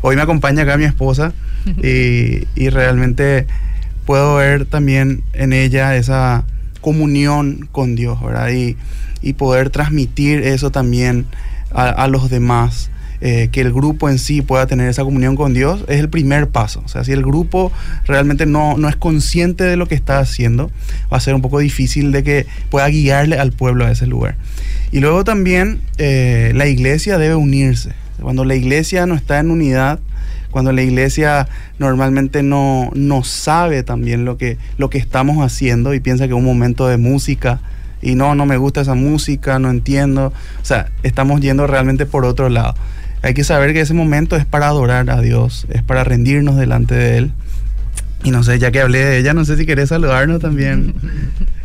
Hoy 0.00 0.16
me 0.16 0.22
acompaña 0.22 0.62
acá 0.62 0.76
mi 0.76 0.84
esposa 0.84 1.32
y, 1.82 2.46
y 2.54 2.68
realmente 2.70 3.46
puedo 4.08 4.36
ver 4.36 4.64
también 4.64 5.22
en 5.34 5.52
ella 5.52 5.94
esa 5.94 6.46
comunión 6.80 7.68
con 7.72 7.94
Dios, 7.94 8.18
¿verdad? 8.22 8.48
Y, 8.48 8.74
y 9.20 9.34
poder 9.34 9.68
transmitir 9.68 10.40
eso 10.44 10.70
también 10.70 11.26
a, 11.74 12.08
los 12.08 12.30
demás. 12.30 12.90
Eh, 13.20 13.50
que 13.52 13.60
el 13.60 13.70
grupo 13.70 14.08
en 14.08 14.18
sí 14.18 14.40
pueda 14.40 14.66
tener 14.66 14.88
esa 14.88 15.04
comunión 15.04 15.36
con 15.36 15.52
Dios 15.52 15.84
es 15.88 16.00
el 16.00 16.08
primer 16.08 16.48
paso. 16.48 16.80
O 16.86 16.88
sea, 16.88 17.04
si 17.04 17.12
el 17.12 17.22
grupo 17.22 17.70
realmente 18.06 18.46
no, 18.46 18.78
no, 18.78 18.88
es 18.88 18.96
consciente 18.96 19.64
de 19.64 19.76
lo 19.76 19.86
que 19.86 19.94
está 19.94 20.20
haciendo, 20.20 20.70
va 21.12 21.18
a 21.18 21.20
ser 21.20 21.34
un 21.34 21.42
poco 21.42 21.58
difícil 21.58 22.10
de 22.10 22.22
que 22.22 22.46
pueda 22.70 22.88
guiarle 22.88 23.38
al 23.38 23.52
pueblo 23.52 23.84
a 23.84 23.90
ese 23.90 24.06
lugar. 24.06 24.36
Y 24.90 25.00
luego 25.00 25.22
también 25.22 25.82
eh, 25.98 26.52
la 26.54 26.66
iglesia 26.66 27.18
debe 27.18 27.34
unirse. 27.34 27.90
Cuando 28.22 28.46
la 28.46 28.54
iglesia 28.54 29.04
no 29.04 29.14
está 29.14 29.38
en 29.38 29.50
unidad, 29.50 30.00
cuando 30.50 30.72
la 30.72 30.82
iglesia 30.82 31.48
normalmente 31.78 32.42
no, 32.42 32.90
no 32.94 33.24
sabe 33.24 33.82
también 33.82 34.24
lo 34.24 34.36
que, 34.38 34.58
lo 34.76 34.90
que 34.90 34.98
estamos 34.98 35.44
haciendo 35.44 35.94
y 35.94 36.00
piensa 36.00 36.26
que 36.26 36.32
es 36.32 36.38
un 36.38 36.44
momento 36.44 36.86
de 36.88 36.96
música 36.96 37.60
y 38.00 38.14
no, 38.14 38.34
no 38.34 38.46
me 38.46 38.56
gusta 38.56 38.80
esa 38.80 38.94
música, 38.94 39.58
no 39.58 39.70
entiendo. 39.70 40.32
O 40.62 40.64
sea, 40.64 40.90
estamos 41.02 41.40
yendo 41.40 41.66
realmente 41.66 42.06
por 42.06 42.24
otro 42.24 42.48
lado. 42.48 42.74
Hay 43.22 43.34
que 43.34 43.44
saber 43.44 43.72
que 43.72 43.80
ese 43.80 43.94
momento 43.94 44.36
es 44.36 44.44
para 44.44 44.68
adorar 44.68 45.10
a 45.10 45.20
Dios, 45.20 45.66
es 45.70 45.82
para 45.82 46.04
rendirnos 46.04 46.56
delante 46.56 46.94
de 46.94 47.18
Él. 47.18 47.32
Y 48.22 48.30
no 48.30 48.42
sé, 48.42 48.58
ya 48.58 48.70
que 48.70 48.80
hablé 48.80 49.04
de 49.04 49.18
ella, 49.18 49.34
no 49.34 49.44
sé 49.44 49.56
si 49.56 49.66
querés 49.66 49.88
saludarnos 49.88 50.40
también. 50.40 50.94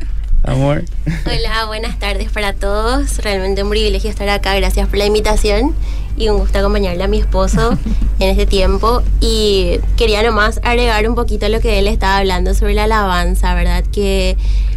Amor. 0.44 0.84
Hola, 1.26 1.66
buenas 1.68 1.98
tardes 2.00 2.30
para 2.30 2.54
todos. 2.54 3.18
Realmente 3.20 3.64
un 3.64 3.70
privilegio 3.70 4.10
estar 4.10 4.28
acá. 4.28 4.56
Gracias 4.56 4.88
por 4.90 4.98
la 4.98 5.06
invitación 5.06 5.74
y 6.18 6.28
un 6.28 6.38
gusto 6.38 6.60
acompañarle 6.60 7.02
a 7.02 7.08
mi 7.08 7.20
esposo 7.20 7.78
en 8.20 8.30
este 8.30 8.46
tiempo. 8.46 9.02
Y 9.22 9.80
quería 9.96 10.22
nomás 10.22 10.60
agregar 10.64 11.08
un 11.08 11.16
poquito 11.16 11.48
lo 11.48 11.62
que 11.62 11.80
él 11.80 11.88
estaba 11.88 12.18
hablando 12.18 12.54
sobre 12.56 12.74
la 12.74 12.84
alabanza, 12.84 13.56
¿verdad? 13.56 13.86
Que 13.92 14.36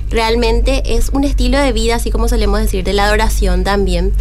realmente 0.09 0.95
es 0.97 1.09
un 1.09 1.25
estilo 1.25 1.59
de 1.59 1.73
vida, 1.73 1.97
así 1.97 2.13
como 2.13 2.29
solemos 2.29 2.61
decir, 2.61 2.85
de 2.85 2.93
la 2.93 3.07
adoración 3.07 3.65
también. 3.65 4.13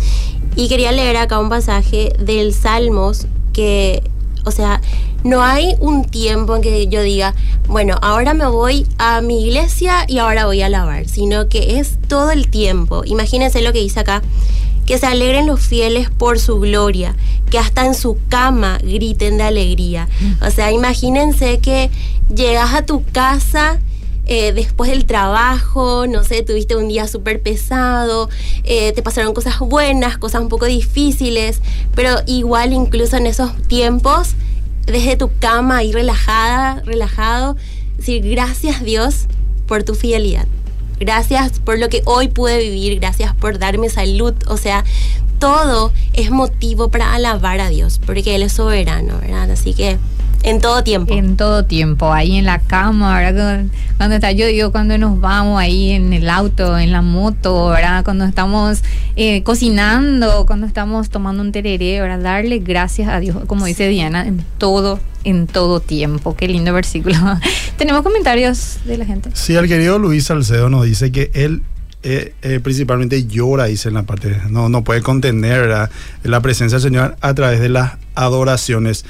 Y 0.55 0.67
quería 0.67 0.91
leer 0.91 1.17
acá 1.17 1.39
un 1.39 1.49
pasaje 1.49 2.13
del 2.17 2.53
Salmos 2.53 3.27
que 3.53 4.01
o 4.45 4.51
sea, 4.51 4.81
no 5.23 5.43
hay 5.43 5.75
un 5.79 6.05
tiempo 6.05 6.55
en 6.55 6.61
que 6.61 6.87
yo 6.87 7.01
diga, 7.01 7.33
bueno, 7.67 7.97
ahora 8.01 8.33
me 8.33 8.47
voy 8.47 8.85
a 8.97 9.21
mi 9.21 9.43
iglesia 9.43 10.05
y 10.07 10.19
ahora 10.19 10.45
voy 10.45 10.61
a 10.61 10.67
alabar, 10.67 11.07
sino 11.07 11.49
que 11.49 11.79
es 11.79 11.97
todo 12.07 12.31
el 12.31 12.47
tiempo. 12.47 13.03
Imagínense 13.05 13.61
lo 13.61 13.73
que 13.73 13.79
dice 13.79 13.99
acá. 13.99 14.21
Que 14.85 14.99
se 14.99 15.07
alegren 15.07 15.47
los 15.47 15.61
fieles 15.61 16.11
por 16.11 16.37
su 16.37 16.59
gloria, 16.59 17.15
que 17.49 17.57
hasta 17.57 17.87
en 17.87 17.95
su 17.95 18.19
cama 18.29 18.77
griten 18.83 19.37
de 19.37 19.43
alegría. 19.43 20.07
O 20.45 20.51
sea, 20.51 20.71
imagínense 20.71 21.57
que 21.57 21.89
llegas 22.29 22.75
a 22.75 22.85
tu 22.85 23.03
casa 23.03 23.79
eh, 24.27 24.53
después 24.53 24.89
del 24.89 25.05
trabajo, 25.05 26.07
no 26.07 26.23
sé, 26.23 26.41
tuviste 26.43 26.75
un 26.75 26.87
día 26.87 27.07
súper 27.07 27.41
pesado, 27.41 28.29
eh, 28.63 28.91
te 28.93 29.03
pasaron 29.03 29.33
cosas 29.33 29.59
buenas, 29.59 30.17
cosas 30.17 30.41
un 30.41 30.49
poco 30.49 30.65
difíciles, 30.65 31.61
pero 31.93 32.15
igual 32.25 32.73
incluso 32.73 33.17
en 33.17 33.27
esos 33.27 33.55
tiempos, 33.67 34.35
desde 34.85 35.15
tu 35.15 35.29
cama 35.39 35.77
ahí 35.77 35.91
relajada, 35.91 36.81
relajado, 36.85 37.55
decir 37.97 38.27
gracias 38.27 38.83
Dios 38.83 39.27
por 39.67 39.83
tu 39.83 39.95
fidelidad. 39.95 40.47
Gracias 40.99 41.59
por 41.59 41.77
lo 41.77 41.89
que 41.89 42.01
hoy 42.05 42.29
pude 42.29 42.57
vivir, 42.57 42.99
gracias 42.99 43.35
por 43.35 43.59
darme 43.59 43.89
salud, 43.89 44.33
o 44.47 44.57
sea, 44.57 44.85
todo 45.39 45.91
es 46.13 46.31
motivo 46.31 46.89
para 46.89 47.13
alabar 47.13 47.59
a 47.59 47.69
Dios, 47.69 47.99
porque 48.05 48.35
Él 48.35 48.43
es 48.43 48.53
soberano, 48.53 49.19
¿verdad? 49.19 49.51
Así 49.51 49.73
que 49.73 49.97
en 50.45 50.61
todo 50.61 50.83
tiempo. 50.83 51.13
En 51.13 51.37
todo 51.37 51.65
tiempo, 51.65 52.13
ahí 52.13 52.37
en 52.37 52.45
la 52.45 52.59
cama, 52.59 53.19
¿verdad? 53.19 53.65
Cuando 53.97 54.15
está, 54.15 54.31
yo 54.31 54.45
digo, 54.45 54.71
cuando 54.71 54.97
nos 54.97 55.19
vamos 55.19 55.59
ahí 55.59 55.91
en 55.91 56.13
el 56.13 56.29
auto, 56.29 56.77
en 56.77 56.91
la 56.91 57.01
moto, 57.01 57.69
¿verdad? 57.69 58.03
Cuando 58.03 58.25
estamos 58.25 58.83
eh, 59.15 59.41
cocinando, 59.41 60.45
cuando 60.45 60.67
estamos 60.67 61.09
tomando 61.09 61.41
un 61.41 61.51
tereré, 61.51 61.99
¿verdad? 61.99 62.19
Darle 62.19 62.59
gracias 62.59 63.09
a 63.09 63.19
Dios, 63.19 63.37
como 63.47 63.65
dice 63.65 63.87
Diana, 63.89 64.27
en 64.27 64.45
todo 64.59 64.99
en 65.23 65.47
todo 65.47 65.79
tiempo. 65.79 66.35
Qué 66.35 66.47
lindo 66.47 66.71
versículo. 66.71 67.15
¿Tenemos 67.77 68.03
comentarios 68.03 68.77
de 68.85 68.99
la 68.99 69.05
gente? 69.05 69.31
Sí, 69.33 69.55
el 69.55 69.67
querido 69.67 69.97
Luis 69.97 70.25
Salcedo 70.25 70.69
nos 70.69 70.85
dice 70.85 71.11
que 71.11 71.31
él 71.33 71.63
eh, 72.03 72.35
eh, 72.43 72.59
principalmente 72.59 73.25
llora, 73.25 73.65
dice 73.65 73.87
en 73.87 73.95
la 73.95 74.03
parte, 74.03 74.39
no, 74.51 74.69
no 74.69 74.83
puede 74.83 75.01
contener 75.01 75.89
la 76.21 76.41
presencia 76.41 76.77
del 76.77 76.83
Señor 76.83 77.17
a 77.21 77.33
través 77.33 77.59
de 77.59 77.69
las 77.69 77.93
adoraciones. 78.13 79.05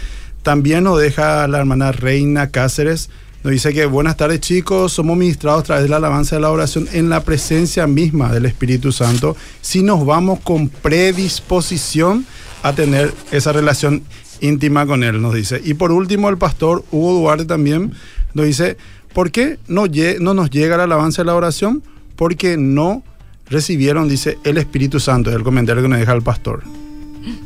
También 0.46 0.84
nos 0.84 1.02
deja 1.02 1.48
la 1.48 1.58
hermana 1.58 1.92
Reina 1.92 2.52
Cáceres. 2.52 3.10
Nos 3.44 3.52
dice 3.52 3.74
que 3.74 3.88
buenas 3.88 4.16
tardes 4.16 4.42
chicos, 4.42 4.92
somos 4.92 5.18
ministrados 5.18 5.62
a 5.62 5.64
través 5.64 5.84
de 5.86 5.90
la 5.90 5.96
alabanza 5.96 6.36
de 6.36 6.44
la 6.44 6.52
oración 6.52 6.88
en 6.94 7.10
la 7.10 7.24
presencia 7.24 7.88
misma 7.88 8.32
del 8.32 8.46
Espíritu 8.46 8.92
Santo. 8.92 9.36
Si 9.62 9.82
nos 9.82 10.06
vamos 10.06 10.42
con 10.42 10.70
predisposición 10.70 12.28
a 12.62 12.74
tener 12.74 13.12
esa 13.32 13.54
relación 13.54 14.04
íntima 14.40 14.86
con 14.86 15.04
Él, 15.04 15.20
nos 15.20 15.34
dice. 15.34 15.60
Y 15.66 15.74
por 15.74 15.92
último, 15.92 16.30
el 16.30 16.38
pastor 16.38 16.86
Hugo 16.92 17.22
Duarte 17.22 17.46
también 17.46 17.94
nos 18.36 18.46
dice, 18.46 18.78
¿por 19.16 19.32
qué 19.32 19.58
no, 19.68 19.86
no 20.20 20.34
nos 20.36 20.52
llega 20.52 20.78
la 20.78 20.84
alabanza 20.84 21.24
de 21.24 21.26
la 21.26 21.34
oración? 21.34 21.82
Porque 22.16 22.56
no 22.56 23.02
recibieron, 23.50 24.08
dice, 24.08 24.38
el 24.44 24.60
Espíritu 24.60 25.00
Santo, 25.00 25.32
es 25.32 25.36
el 25.36 25.44
comentario 25.44 25.82
que 25.82 25.90
nos 25.90 25.98
deja 25.98 26.14
el 26.14 26.22
pastor. 26.22 26.62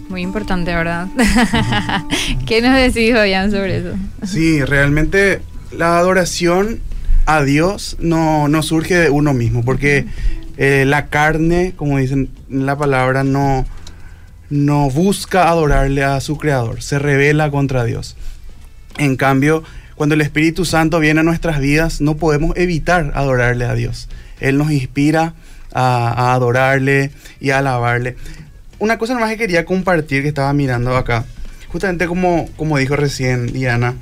Muy 0.09 0.21
importante, 0.21 0.73
¿verdad? 0.73 1.07
¿Qué 2.45 2.61
nos 2.61 2.75
decís, 2.75 3.13
Fabián, 3.13 3.51
sobre 3.51 3.77
eso? 3.77 3.95
Sí, 4.23 4.63
realmente 4.63 5.41
la 5.71 5.97
adoración 5.97 6.81
a 7.25 7.43
Dios 7.43 7.95
no, 7.99 8.47
no 8.47 8.63
surge 8.63 8.95
de 8.95 9.09
uno 9.09 9.33
mismo, 9.33 9.63
porque 9.63 10.05
eh, 10.57 10.83
la 10.85 11.07
carne, 11.07 11.73
como 11.75 11.97
dicen 11.97 12.29
la 12.49 12.77
palabra, 12.77 13.23
no, 13.23 13.65
no 14.49 14.89
busca 14.89 15.47
adorarle 15.47 16.03
a 16.03 16.19
su 16.19 16.37
creador, 16.37 16.81
se 16.81 16.99
revela 16.99 17.51
contra 17.51 17.83
Dios. 17.85 18.17
En 18.97 19.15
cambio, 19.15 19.63
cuando 19.95 20.15
el 20.15 20.21
Espíritu 20.21 20.65
Santo 20.65 20.99
viene 20.99 21.21
a 21.21 21.23
nuestras 21.23 21.59
vidas, 21.59 22.01
no 22.01 22.17
podemos 22.17 22.57
evitar 22.57 23.11
adorarle 23.15 23.65
a 23.65 23.75
Dios. 23.75 24.09
Él 24.39 24.57
nos 24.57 24.71
inspira 24.71 25.33
a, 25.71 26.07
a 26.09 26.33
adorarle 26.33 27.11
y 27.39 27.51
a 27.51 27.59
alabarle 27.59 28.15
una 28.79 28.97
cosa 28.97 29.13
nomás 29.13 29.29
que 29.29 29.37
quería 29.37 29.65
compartir 29.65 30.21
que 30.23 30.29
estaba 30.29 30.51
mirando 30.53 30.95
acá. 30.95 31.25
Justamente 31.67 32.07
como, 32.07 32.49
como 32.57 32.77
dijo 32.77 32.95
recién 32.95 33.47
Diana, 33.47 33.95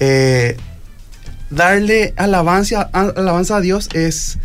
eh, 0.00 0.56
darle 1.48 2.12
alabanza, 2.16 2.82
alabanza 2.92 3.56
a 3.56 3.60
Dios 3.60 3.88
es 3.94 4.38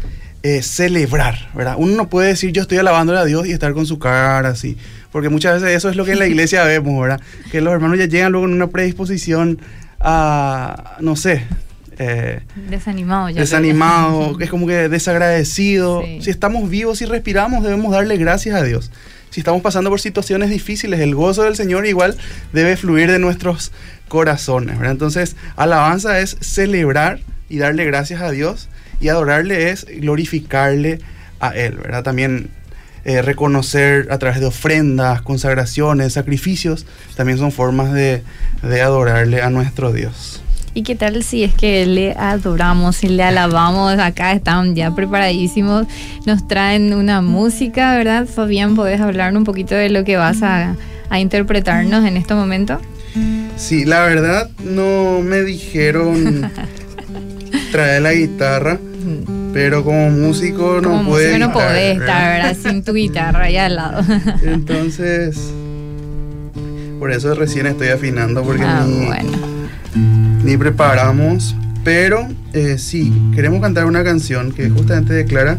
eh, 0.43 0.61
celebrar, 0.61 1.49
¿verdad? 1.53 1.75
Uno 1.77 1.95
no 1.95 2.09
puede 2.09 2.29
decir 2.29 2.51
yo 2.51 2.61
estoy 2.61 2.77
alabándole 2.77 3.19
a 3.19 3.25
Dios 3.25 3.47
y 3.47 3.51
estar 3.51 3.73
con 3.73 3.85
su 3.85 3.99
cara 3.99 4.49
así, 4.49 4.77
porque 5.11 5.29
muchas 5.29 5.61
veces 5.61 5.75
eso 5.75 5.89
es 5.89 5.95
lo 5.95 6.05
que 6.05 6.13
en 6.13 6.19
la 6.19 6.27
iglesia 6.27 6.63
vemos, 6.65 7.01
¿verdad? 7.01 7.19
Que 7.51 7.61
los 7.61 7.73
hermanos 7.73 7.97
ya 7.97 8.05
llegan 8.05 8.31
luego 8.31 8.47
en 8.47 8.53
una 8.53 8.67
predisposición 8.67 9.59
a, 9.99 10.97
no 10.99 11.15
sé, 11.15 11.43
eh, 11.97 12.41
desanimado 12.69 13.29
ya 13.29 13.39
desanimado, 13.39 14.37
es 14.39 14.49
como 14.49 14.67
que 14.67 14.89
desagradecido. 14.89 16.03
Si 16.19 16.29
estamos 16.29 16.69
vivos 16.69 17.01
y 17.01 17.05
respiramos, 17.05 17.63
debemos 17.63 17.91
darle 17.91 18.17
gracias 18.17 18.55
a 18.55 18.63
Dios 18.63 18.91
si 19.35 19.41
estamos 19.41 19.61
pasando 19.61 19.89
por 19.89 19.99
situaciones 19.99 20.49
difíciles, 20.49 21.01
el 21.01 21.13
gozo 21.13 21.43
del 21.43 21.57
Señor 21.57 21.85
igual 21.85 22.15
debe 22.53 22.77
fluir 22.77 23.11
de 23.11 23.19
nuestros 23.19 23.73
corazones. 24.07 24.77
Entonces, 24.81 25.35
alabanza 25.57 26.21
es 26.21 26.37
celebrar 26.39 27.19
y 27.49 27.57
darle 27.57 27.83
gracias 27.83 28.21
a 28.21 28.31
Dios 28.31 28.69
y 29.01 29.09
adorarle 29.09 29.71
es 29.71 29.87
glorificarle 29.87 30.99
a 31.41 31.49
Él. 31.49 31.77
También 32.05 32.47
eh, 33.03 33.21
reconocer 33.21 34.07
a 34.09 34.19
través 34.19 34.39
de 34.39 34.45
ofrendas, 34.45 35.21
consagraciones, 35.21 36.13
sacrificios, 36.13 36.85
también 37.17 37.37
son 37.37 37.51
formas 37.51 37.91
de 37.91 38.23
adorarle 38.81 39.41
a 39.41 39.49
nuestro 39.49 39.91
Dios. 39.91 40.44
¿Y 40.77 40.83
qué 40.83 40.93
tal 40.93 41.23
si 41.23 41.41
es 41.45 41.53
que 41.53 41.85
le 41.85 42.11
adoramos 42.11 43.01
y 43.05 43.07
le 43.07 43.23
alabamos? 43.23 43.97
Acá 43.97 44.33
están 44.33 44.75
ya 44.75 44.93
preparadísimos, 44.93 45.87
nos 46.25 46.49
traen 46.49 46.93
una 46.93 47.21
música, 47.21 47.95
¿verdad? 47.95 48.27
Fabián, 48.27 48.75
¿podés 48.75 48.99
hablar 48.99 49.35
un 49.37 49.45
poquito 49.45 49.73
de 49.73 49.89
lo 49.89 50.03
que 50.03 50.17
vas 50.17 50.43
a, 50.43 50.75
interpretarnos 51.17 52.03
en 52.03 52.17
este 52.17 52.33
momento? 52.33 52.81
Sí, 53.55 53.85
la 53.85 54.03
verdad 54.03 54.49
no 54.65 55.21
me 55.21 55.43
dijeron 55.43 56.51
traer 57.71 58.01
la 58.01 58.11
guitarra, 58.11 58.77
pero 59.53 59.81
como 59.85 60.09
músico 60.09 60.81
no 60.81 60.89
como 60.89 61.11
puede. 61.11 61.39
no 61.39 61.53
podés 61.53 62.01
estar, 62.01 62.37
¿verdad? 62.37 62.57
Sin 62.61 62.83
tu 62.83 62.91
guitarra 62.91 63.45
ahí 63.45 63.55
al 63.55 63.77
lado. 63.77 64.03
Entonces, 64.43 65.39
por 66.99 67.13
eso 67.13 67.33
recién 67.33 67.65
estoy 67.65 67.87
afinando 67.87 68.43
porque 68.43 68.63
ah, 68.65 68.85
bueno 68.85 69.54
ni 70.45 70.57
preparamos, 70.57 71.55
pero 71.83 72.27
eh, 72.53 72.77
sí, 72.77 73.11
queremos 73.33 73.61
cantar 73.61 73.85
una 73.85 74.03
canción 74.03 74.51
que 74.51 74.69
justamente 74.69 75.13
declara 75.13 75.57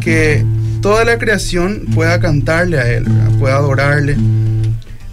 que 0.00 0.44
toda 0.82 1.06
la 1.06 1.18
creación 1.18 1.86
pueda 1.94 2.20
cantarle 2.20 2.78
a 2.78 2.86
Él, 2.86 3.06
pueda 3.38 3.56
adorarle. 3.56 4.16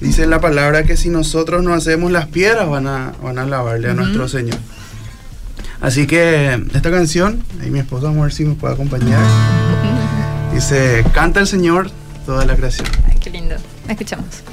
Dice 0.02 0.28
la 0.28 0.42
palabra 0.42 0.84
que 0.84 0.98
si 0.98 1.10
nosotros 1.10 1.64
no 1.64 1.74
hacemos 1.74 2.12
las 2.12 2.28
piedras 2.28 2.70
van 2.70 2.86
a, 2.88 3.14
van 3.24 3.40
a 3.40 3.44
alabarle 3.44 3.90
a 3.90 3.94
nuestro 3.94 4.28
Señor. 4.28 4.58
Así 5.80 6.06
que 6.06 6.62
esta 6.74 6.92
canción, 6.92 7.44
ahí 7.62 7.72
mi 7.72 7.80
esposa, 7.80 8.10
a 8.10 8.12
ver 8.12 8.34
si 8.34 8.44
me 8.44 8.56
puede 8.56 8.74
acompañar. 8.74 9.24
Dice, 10.54 11.06
canta 11.14 11.40
el 11.40 11.48
Señor 11.48 11.90
toda 12.26 12.46
la 12.46 12.56
creación. 12.56 12.88
Ay, 13.10 13.18
qué 13.22 13.30
lindo. 13.30 13.56
Escuchamos. 13.88 14.44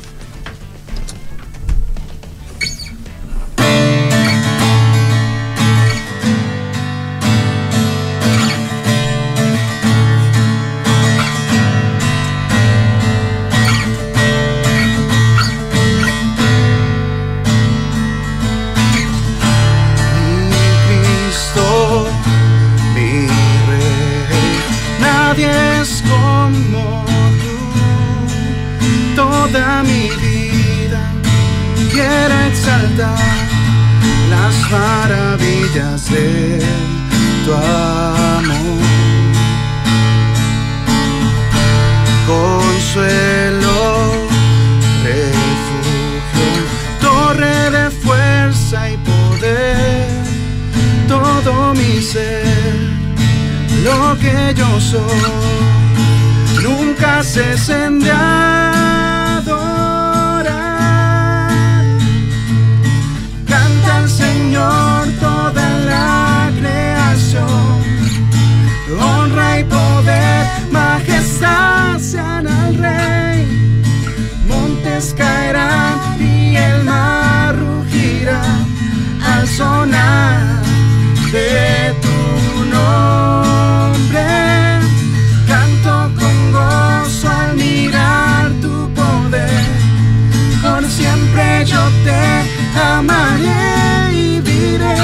que 54.18 54.54
yo 54.54 54.80
soy. 54.80 55.02
Nunca 56.62 57.22
cesen 57.22 58.00
de 58.00 58.10
adorar. 58.10 59.12
Canta 63.46 63.96
al 63.96 64.08
Señor 64.08 65.08
toda 65.20 65.68
la 65.90 66.50
creación. 66.58 67.82
Honra 69.00 69.60
y 69.60 69.64
poder, 69.64 70.46
majestad 70.70 71.98
sean 71.98 72.46
al 72.46 72.76
Rey. 72.76 73.46
Montes 74.46 75.14
caerán 75.16 75.98
y 76.20 76.56
el 76.56 76.84
mar 76.84 77.56
rugirá 77.56 78.42
al 79.24 79.48
sonar 79.48 80.62
de 81.32 81.81
amaré 92.74 94.12
y 94.12 94.40
diré, 94.40 94.96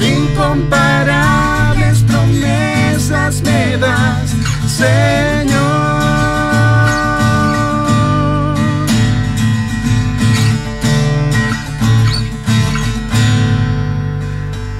incomparables 0.00 2.02
promesas 2.02 3.40
me 3.42 3.76
das, 3.78 4.34
Señor. 4.66 5.58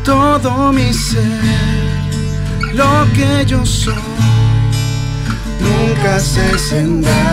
Todo 0.05 0.73
mi 0.73 0.93
ser, 0.93 1.25
lo 2.75 3.07
que 3.15 3.45
yo 3.47 3.65
soy, 3.67 3.95
nunca 5.61 6.19
se 6.19 6.59
sentado. 6.59 7.29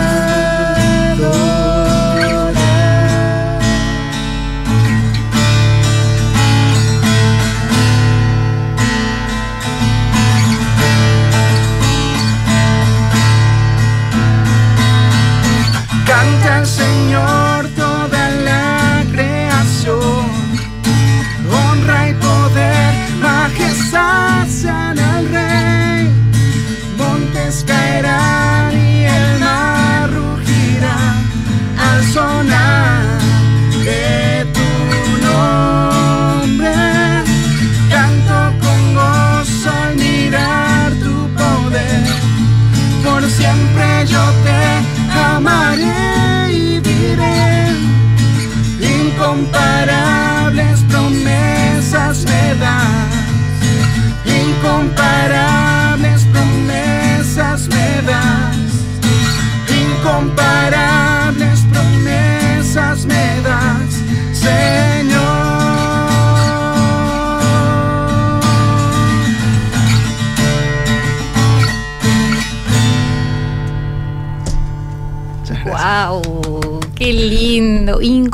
Al 16.56 16.66
Señor 16.66 17.68
toda 17.76 18.30
la 18.48 19.04
creación. 19.12 20.26
Honra 21.52 22.08
y 22.08 22.14
poder, 22.14 22.94
majestad 23.20 24.35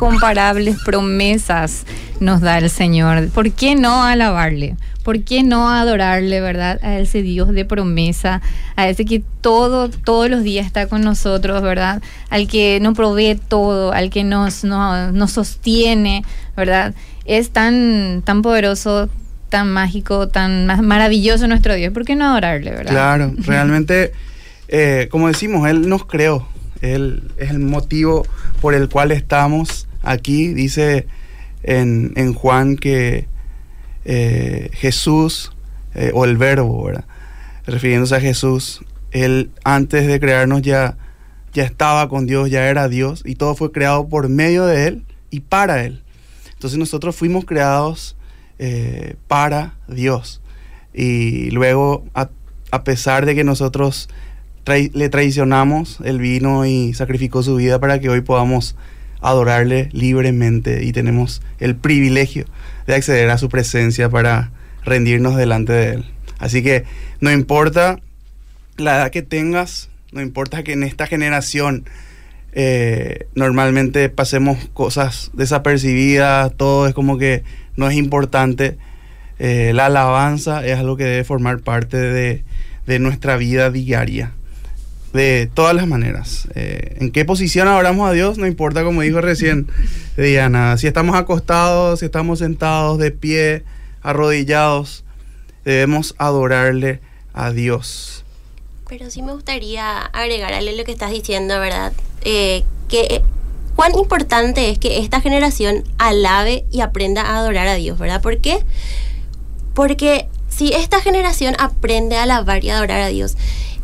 Incomparables 0.07 0.79
promesas 0.85 1.85
nos 2.19 2.41
da 2.41 2.59
el 2.59 2.69
Señor. 2.71 3.29
¿Por 3.29 3.53
qué 3.53 3.77
no 3.77 4.03
alabarle? 4.03 4.75
¿Por 5.05 5.23
qué 5.23 5.45
no 5.45 5.69
adorarle, 5.71 6.41
verdad? 6.41 6.81
A 6.83 6.99
ese 6.99 7.23
Dios 7.23 7.49
de 7.53 7.65
promesa, 7.65 8.41
a 8.75 8.89
ese 8.89 9.05
que 9.05 9.23
todo, 9.41 9.91
todos 9.91 10.29
los 10.29 10.43
días 10.43 10.67
está 10.67 10.89
con 10.89 11.03
nosotros, 11.03 11.63
¿verdad? 11.63 12.03
Al 12.31 12.49
que 12.49 12.79
nos 12.81 12.95
provee 12.95 13.37
todo, 13.49 13.93
al 13.93 14.11
que 14.11 14.25
nos, 14.25 14.65
no- 14.65 15.13
nos 15.13 15.31
sostiene, 15.33 16.25
¿verdad? 16.57 16.95
Es 17.25 17.51
tan, 17.51 18.23
tan 18.25 18.43
poderoso, 18.43 19.09
tan 19.51 19.71
mágico, 19.73 20.27
tan 20.29 20.67
ma- 20.67 20.83
maravilloso 20.83 21.47
nuestro 21.47 21.75
Dios. 21.77 21.93
¿Por 21.93 22.05
qué 22.05 22.17
no 22.17 22.27
adorarle, 22.27 22.73
verdad? 22.73 22.91
Claro, 22.93 23.33
realmente, 23.39 24.13
eh, 24.67 25.07
como 25.13 25.29
decimos, 25.29 25.69
Él 25.69 25.89
nos 25.89 26.07
creó. 26.07 26.49
Él 26.81 27.23
es 27.39 27.51
el 27.51 27.61
motivo 27.61 28.27
por 28.61 28.75
el 28.75 28.89
cual 28.89 29.13
estamos 29.13 29.87
aquí. 30.03 30.49
Dice 30.55 31.07
en, 31.63 32.13
en 32.17 32.35
Juan 32.35 32.77
que 32.77 33.27
eh, 34.05 34.71
Jesús, 34.73 35.53
eh, 35.95 36.11
o 36.15 36.25
el 36.25 36.37
verbo, 36.37 36.91
refiriéndose 37.67 38.17
a 38.17 38.21
Jesús, 38.21 38.85
Él 39.11 39.51
antes 39.65 40.07
de 40.07 40.19
crearnos 40.19 40.63
ya, 40.63 40.97
ya 41.53 41.65
estaba 41.65 42.09
con 42.09 42.27
Dios, 42.27 42.51
ya 42.51 42.69
era 42.69 42.89
Dios, 42.89 43.23
y 43.25 43.37
todo 43.37 43.55
fue 43.55 43.73
creado 43.73 44.09
por 44.09 44.29
medio 44.29 44.67
de 44.67 44.89
Él 44.89 45.05
y 45.31 45.41
para 45.41 45.85
Él. 45.85 46.03
Entonces 46.53 46.79
nosotros 46.79 47.17
fuimos 47.17 47.45
creados 47.45 48.17
eh, 48.59 49.17
para 49.29 49.75
Dios. 49.89 50.41
Y 50.95 51.51
luego, 51.51 52.05
a, 52.15 52.29
a 52.71 52.85
pesar 52.85 53.27
de 53.27 53.35
que 53.35 53.45
nosotros 53.45 54.09
le 54.65 55.09
traicionamos, 55.09 55.99
Él 56.05 56.19
vino 56.19 56.67
y 56.67 56.95
sacrificó 56.95 57.43
su 57.43 57.57
vida 57.57 57.81
para 57.81 57.99
que 57.99 58.09
hoy 58.09 58.21
podamos 58.21 58.77
adorarle 59.23 59.89
libremente 59.93 60.85
y 60.85 60.93
tenemos 60.93 61.43
el 61.61 61.77
privilegio 61.77 62.45
de 62.87 62.95
acceder 62.95 63.31
a 63.31 63.39
su 63.39 63.49
presencia 63.49 64.09
para 64.11 64.51
rendirnos 64.85 65.37
delante 65.37 65.73
de 65.73 65.95
Él. 65.95 66.05
Así 66.39 66.63
que 66.63 66.85
no 67.21 67.31
importa 67.31 68.01
la 68.77 68.97
edad 68.97 69.11
que 69.11 69.23
tengas, 69.23 69.89
no 70.11 70.21
importa 70.21 70.63
que 70.63 70.73
en 70.73 70.83
esta 70.83 71.07
generación 71.07 71.85
eh, 72.53 73.27
normalmente 73.35 74.09
pasemos 74.09 74.59
cosas 74.75 75.31
desapercibidas, 75.33 76.53
todo 76.57 76.87
es 76.87 76.95
como 76.95 77.17
que 77.17 77.45
no 77.77 77.89
es 77.89 77.97
importante. 77.97 78.77
Eh, 79.39 79.73
la 79.75 79.87
alabanza 79.87 80.65
es 80.67 80.79
algo 80.79 80.97
que 80.97 81.05
debe 81.05 81.25
formar 81.25 81.61
parte 81.61 81.97
de, 81.97 82.45
de 82.87 82.99
nuestra 82.99 83.37
vida 83.37 83.71
diaria, 83.71 84.33
de 85.13 85.51
todas 85.53 85.75
las 85.75 85.87
maneras. 85.87 86.49
Eh, 86.55 86.97
en 87.01 87.13
qué 87.13 87.25
posición 87.25 87.69
adoramos 87.69 88.09
a 88.09 88.13
Dios, 88.13 88.39
no 88.39 88.47
importa, 88.47 88.85
como 88.85 89.03
dijo 89.03 89.21
recién 89.21 89.69
Diana, 90.17 90.77
si 90.79 90.87
estamos 90.87 91.17
acostados, 91.17 92.01
si 92.01 92.07
estamos 92.07 92.39
sentados, 92.39 92.99
de 92.99 93.11
pie, 93.11 93.65
arrodillados, 94.03 95.05
debemos 95.65 96.15
adorarle 96.19 97.01
a 97.35 97.51
Dios. 97.51 98.25
Pero 98.89 99.11
sí 99.11 99.23
me 99.23 99.33
gustaría 99.33 99.99
agregarle 99.99 100.77
lo 100.77 100.85
que 100.85 100.93
estás 100.93 101.11
diciendo, 101.11 101.59
¿verdad? 101.61 101.93
Eh, 102.25 102.65
que 102.89 103.01
eh, 103.03 103.23
cuán 103.75 103.95
importante 103.95 104.71
es 104.71 104.79
que 104.79 104.99
esta 104.99 105.21
generación 105.21 105.85
alabe 105.99 106.65
y 106.71 106.81
aprenda 106.81 107.23
a 107.23 107.39
adorar 107.39 107.69
a 107.69 107.75
Dios, 107.75 107.99
¿verdad? 107.99 108.21
¿Por 108.21 108.39
qué? 108.39 108.59
Porque 109.75 110.29
si 110.49 110.73
esta 110.75 111.01
generación 111.01 111.55
aprende 111.59 112.17
a 112.17 112.25
alabar 112.25 112.63
y 112.63 112.71
adorar 112.71 113.01
a 113.01 113.09
Dios, 113.09 113.37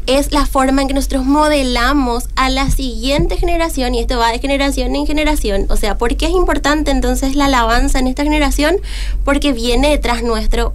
es 0.09 0.33
la 0.33 0.47
forma 0.47 0.83
en 0.83 0.89
que 0.89 0.95
nosotros 0.95 1.25
modelamos 1.25 2.25
a 2.35 2.49
la 2.51 2.71
siguiente 2.71 3.37
generación 3.37 3.95
y 3.95 4.01
esto 4.01 4.19
va 4.19 4.33
de 4.33 4.39
generación 4.41 4.97
en 4.97 5.07
generación. 5.07 5.67
O 5.69 5.77
sea, 5.77 5.97
¿por 5.99 6.17
qué 6.17 6.27
es 6.27 6.33
importante 6.33 6.91
entonces 6.91 7.37
la 7.37 7.45
alabanza 7.45 7.99
en 8.01 8.07
esta 8.09 8.25
generación? 8.25 8.77
Porque 9.25 9.53
viene 9.53 9.91
detrás 9.91 10.23
nuestro 10.23 10.75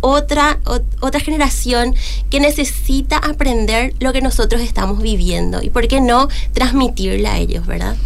otra, 0.00 0.58
ot- 0.64 0.82
otra 1.00 1.20
generación 1.20 1.94
que 2.30 2.40
necesita 2.40 3.18
aprender 3.18 3.92
lo 4.00 4.14
que 4.14 4.22
nosotros 4.22 4.62
estamos 4.62 5.02
viviendo 5.02 5.62
y 5.62 5.68
por 5.68 5.86
qué 5.86 6.00
no 6.00 6.28
transmitirle 6.54 7.28
a 7.28 7.36
ellos, 7.36 7.66
¿verdad? 7.66 7.96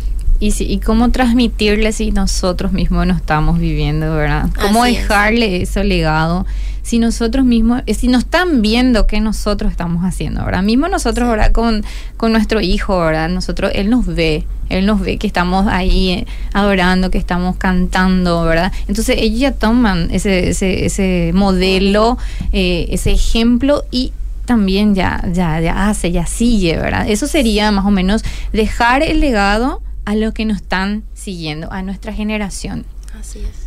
Y, 0.40 0.50
si, 0.50 0.64
y 0.64 0.78
cómo 0.80 1.12
transmitirle 1.12 1.92
si 1.92 2.10
nosotros 2.10 2.72
mismos 2.72 3.06
no 3.06 3.14
estamos 3.14 3.60
viviendo, 3.60 4.12
¿verdad? 4.16 4.48
¿Cómo 4.60 4.82
Así 4.82 4.96
es. 4.96 5.02
dejarle 5.02 5.62
ese 5.62 5.84
legado 5.84 6.44
si 6.84 6.98
nosotros 6.98 7.46
mismos, 7.46 7.82
eh, 7.86 7.94
si 7.94 8.08
nos 8.08 8.24
están 8.24 8.60
viendo 8.60 9.06
qué 9.06 9.18
nosotros 9.18 9.72
estamos 9.72 10.04
haciendo, 10.04 10.44
¿verdad? 10.44 10.62
Mismo 10.62 10.86
nosotros, 10.86 11.30
¿verdad? 11.30 11.50
Con, 11.50 11.82
con 12.18 12.30
nuestro 12.30 12.60
hijo, 12.60 13.00
¿verdad? 13.00 13.30
Nosotros, 13.30 13.72
él 13.74 13.88
nos 13.88 14.04
ve, 14.04 14.46
él 14.68 14.84
nos 14.84 15.00
ve 15.00 15.16
que 15.16 15.26
estamos 15.26 15.66
ahí 15.66 16.10
eh, 16.10 16.26
adorando, 16.52 17.10
que 17.10 17.16
estamos 17.16 17.56
cantando, 17.56 18.44
¿verdad? 18.44 18.70
Entonces 18.86 19.16
ellos 19.18 19.40
ya 19.40 19.52
toman 19.52 20.10
ese, 20.10 20.50
ese, 20.50 20.84
ese 20.84 21.30
modelo, 21.34 22.18
eh, 22.52 22.86
ese 22.90 23.12
ejemplo 23.12 23.84
y 23.90 24.12
también 24.44 24.94
ya, 24.94 25.24
ya, 25.32 25.58
ya 25.62 25.88
hace, 25.88 26.12
ya 26.12 26.26
sigue, 26.26 26.76
¿verdad? 26.76 27.08
Eso 27.08 27.26
sería 27.26 27.70
más 27.70 27.86
o 27.86 27.90
menos 27.90 28.22
dejar 28.52 29.02
el 29.02 29.20
legado 29.20 29.80
a 30.04 30.14
los 30.16 30.34
que 30.34 30.44
nos 30.44 30.58
están 30.58 31.02
siguiendo, 31.14 31.72
a 31.72 31.80
nuestra 31.80 32.12
generación. 32.12 32.84
Así 33.18 33.38
es. 33.38 33.63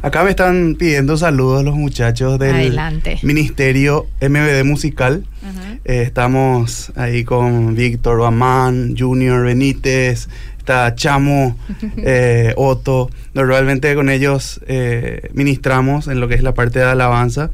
Acá 0.00 0.22
me 0.22 0.30
están 0.30 0.76
pidiendo 0.78 1.16
saludos 1.16 1.64
los 1.64 1.74
muchachos 1.74 2.38
del 2.38 2.54
Adelante. 2.54 3.18
Ministerio 3.22 4.06
MBD 4.20 4.62
Musical. 4.64 5.24
Ujú. 5.42 5.78
Eh, 5.84 6.02
estamos 6.02 6.92
ahí 6.94 7.24
con 7.24 7.74
Víctor 7.74 8.20
Bamán, 8.20 8.94
Junior 8.96 9.44
Benítez, 9.44 10.28
está 10.58 10.94
Chamo, 10.94 11.56
eh, 11.96 12.54
Otto. 12.56 13.10
Normalmente 13.34 13.92
con 13.96 14.08
ellos 14.08 14.60
eh, 14.68 15.30
ministramos 15.34 16.06
en 16.06 16.20
lo 16.20 16.28
que 16.28 16.34
es 16.36 16.42
la 16.44 16.54
parte 16.54 16.78
de 16.78 16.84
alabanza. 16.84 17.50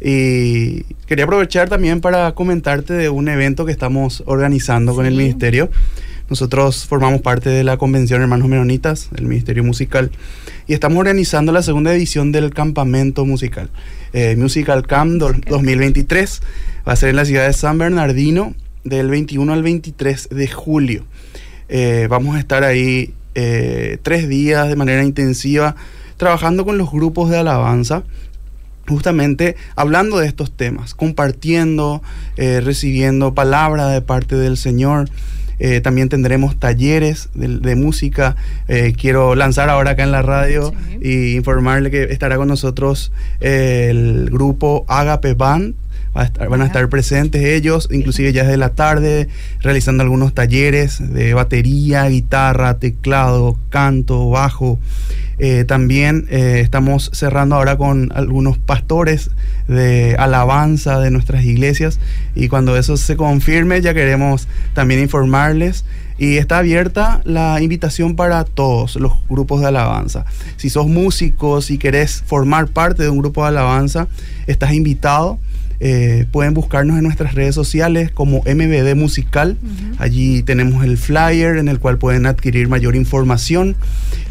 Y 0.00 0.82
quería 1.06 1.24
aprovechar 1.24 1.68
también 1.68 2.00
para 2.00 2.32
comentarte 2.32 2.94
de 2.94 3.08
un 3.10 3.28
evento 3.28 3.64
que 3.64 3.72
estamos 3.72 4.24
organizando 4.26 4.94
con 4.94 5.06
el 5.06 5.12
Sí. 5.12 5.18
ministerio. 5.18 5.70
Nosotros 6.28 6.86
formamos 6.86 7.20
parte 7.20 7.50
de 7.50 7.62
la 7.62 7.76
Convención 7.76 8.20
Hermanos 8.20 8.48
Menonitas, 8.48 9.10
el 9.16 9.26
Ministerio 9.26 9.62
Musical, 9.62 10.10
y 10.66 10.74
estamos 10.74 10.98
organizando 10.98 11.52
la 11.52 11.62
segunda 11.62 11.94
edición 11.94 12.32
del 12.32 12.52
campamento 12.52 13.24
musical. 13.24 13.70
Eh, 14.12 14.34
musical 14.36 14.84
Camp 14.88 15.22
2023 15.22 16.42
va 16.86 16.94
a 16.94 16.96
ser 16.96 17.10
en 17.10 17.16
la 17.16 17.24
ciudad 17.24 17.46
de 17.46 17.52
San 17.52 17.78
Bernardino 17.78 18.54
del 18.82 19.08
21 19.08 19.52
al 19.52 19.62
23 19.62 20.30
de 20.30 20.48
julio. 20.48 21.04
Eh, 21.68 22.08
vamos 22.10 22.34
a 22.34 22.40
estar 22.40 22.64
ahí 22.64 23.14
eh, 23.36 23.98
tres 24.02 24.28
días 24.28 24.68
de 24.68 24.74
manera 24.74 25.04
intensiva 25.04 25.76
trabajando 26.16 26.64
con 26.64 26.76
los 26.76 26.90
grupos 26.90 27.30
de 27.30 27.38
alabanza 27.38 28.02
justamente 28.88 29.56
hablando 29.76 30.18
de 30.18 30.26
estos 30.26 30.50
temas, 30.50 30.94
compartiendo, 30.94 32.02
recibiendo 32.36 33.34
palabra 33.34 33.88
de 33.88 34.00
parte 34.00 34.36
del 34.36 34.56
Señor. 34.56 35.08
Eh, 35.58 35.80
también 35.80 36.08
tendremos 36.08 36.58
talleres 36.58 37.30
de, 37.34 37.76
música. 37.76 38.36
Eh, 38.68 38.94
quiero 38.98 39.34
lanzar 39.34 39.68
ahora 39.70 39.92
acá 39.92 40.02
en 40.02 40.12
la 40.12 40.22
radio 40.22 40.72
y 41.00 41.34
informarle 41.36 41.90
que 41.90 42.04
estará 42.04 42.36
con 42.36 42.48
nosotros 42.48 43.12
eh, 43.40 43.88
el 43.90 44.30
grupo 44.30 44.84
Agape 44.88 45.34
Band. 45.34 45.74
Van 46.48 46.62
a 46.62 46.66
estar 46.66 46.88
presentes 46.88 47.44
ellos, 47.44 47.88
inclusive 47.90 48.32
ya 48.32 48.42
desde 48.42 48.56
la 48.56 48.70
tarde, 48.70 49.28
realizando 49.60 50.02
algunos 50.02 50.32
talleres 50.32 51.12
de 51.12 51.34
batería, 51.34 52.06
guitarra, 52.08 52.78
teclado, 52.78 53.58
canto, 53.70 54.30
bajo. 54.30 54.78
Eh, 55.38 55.64
también 55.64 56.26
eh, 56.30 56.60
estamos 56.62 57.10
cerrando 57.12 57.56
ahora 57.56 57.76
con 57.76 58.10
algunos 58.14 58.56
pastores 58.56 59.30
de 59.68 60.16
alabanza 60.18 60.98
de 60.98 61.10
nuestras 61.10 61.44
iglesias 61.44 62.00
y 62.34 62.48
cuando 62.48 62.78
eso 62.78 62.96
se 62.96 63.16
confirme 63.16 63.82
ya 63.82 63.92
queremos 63.92 64.48
también 64.72 65.00
informarles 65.00 65.84
y 66.18 66.36
está 66.36 66.58
abierta 66.58 67.20
la 67.24 67.60
invitación 67.60 68.16
para 68.16 68.44
todos 68.44 68.96
los 68.96 69.12
grupos 69.28 69.60
de 69.60 69.66
alabanza. 69.66 70.24
Si 70.56 70.70
sos 70.70 70.86
músico, 70.86 71.60
si 71.60 71.78
querés 71.78 72.22
formar 72.26 72.68
parte 72.68 73.02
de 73.02 73.08
un 73.08 73.18
grupo 73.18 73.42
de 73.42 73.48
alabanza, 73.48 74.08
estás 74.46 74.72
invitado. 74.72 75.38
Eh, 75.78 76.24
pueden 76.32 76.54
buscarnos 76.54 76.96
en 76.96 77.04
nuestras 77.04 77.34
redes 77.34 77.54
sociales 77.54 78.10
como 78.10 78.38
MBD 78.38 78.94
Musical. 78.94 79.58
Allí 79.98 80.42
tenemos 80.42 80.82
el 80.84 80.96
flyer 80.96 81.58
en 81.58 81.68
el 81.68 81.78
cual 81.78 81.98
pueden 81.98 82.24
adquirir 82.24 82.68
mayor 82.68 82.96
información. 82.96 83.76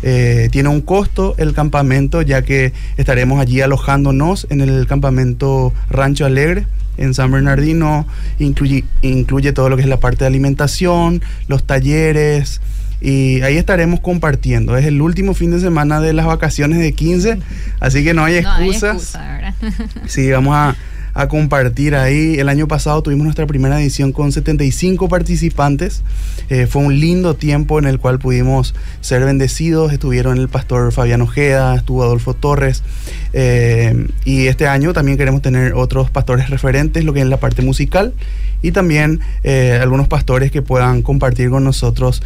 Eh, 0.01 0.49
tiene 0.51 0.69
un 0.69 0.81
costo 0.81 1.35
el 1.37 1.53
campamento 1.53 2.23
ya 2.23 2.41
que 2.41 2.73
estaremos 2.97 3.39
allí 3.39 3.61
alojándonos 3.61 4.47
en 4.49 4.61
el 4.61 4.87
campamento 4.87 5.71
Rancho 5.89 6.25
Alegre 6.25 6.65
en 6.97 7.13
San 7.13 7.31
Bernardino. 7.31 8.07
Incluye, 8.39 8.85
incluye 9.01 9.51
todo 9.51 9.69
lo 9.69 9.75
que 9.75 9.83
es 9.83 9.89
la 9.89 9.99
parte 9.99 10.19
de 10.19 10.27
alimentación, 10.27 11.21
los 11.47 11.63
talleres. 11.63 12.61
Y 13.01 13.41
ahí 13.41 13.57
estaremos 13.57 13.99
compartiendo. 13.99 14.77
Es 14.77 14.85
el 14.85 15.01
último 15.01 15.33
fin 15.33 15.51
de 15.51 15.59
semana 15.59 15.99
de 15.99 16.13
las 16.13 16.25
vacaciones 16.25 16.79
de 16.79 16.93
15, 16.93 17.39
así 17.79 18.03
que 18.03 18.13
no 18.13 18.23
hay 18.23 18.35
excusas. 18.35 19.17
sí, 20.07 20.31
vamos 20.31 20.55
a 20.55 20.75
a 21.15 21.29
compartir 21.29 21.95
ahí. 21.95 22.37
El 22.37 22.49
año 22.49 22.67
pasado 22.67 23.01
tuvimos 23.01 23.23
nuestra 23.23 23.47
primera 23.47 23.81
edición 23.81 24.11
con 24.11 24.31
75 24.31 25.07
participantes. 25.07 26.03
Eh, 26.49 26.67
fue 26.67 26.83
un 26.83 26.99
lindo 26.99 27.35
tiempo 27.35 27.79
en 27.79 27.85
el 27.85 27.99
cual 27.99 28.19
pudimos 28.19 28.75
ser 28.99 29.23
bendecidos. 29.23 29.93
Estuvieron 29.93 30.37
el 30.37 30.49
pastor 30.49 30.91
Fabián 30.91 31.21
Ojeda, 31.21 31.73
estuvo 31.75 32.03
Adolfo 32.03 32.33
Torres. 32.33 32.83
Eh, 33.31 34.07
y 34.25 34.47
este 34.47 34.67
año 34.67 34.91
también 34.91 35.17
queremos 35.17 35.41
tener 35.41 35.73
otros 35.73 36.11
pastores 36.11 36.49
referentes, 36.49 37.05
lo 37.05 37.13
que 37.13 37.21
es 37.21 37.27
la 37.27 37.37
parte 37.37 37.61
musical. 37.61 38.13
Y 38.61 38.71
también 38.71 39.21
eh, 39.43 39.79
algunos 39.81 40.09
pastores 40.09 40.51
que 40.51 40.61
puedan 40.61 41.01
compartir 41.01 41.49
con 41.49 41.63
nosotros 41.63 42.23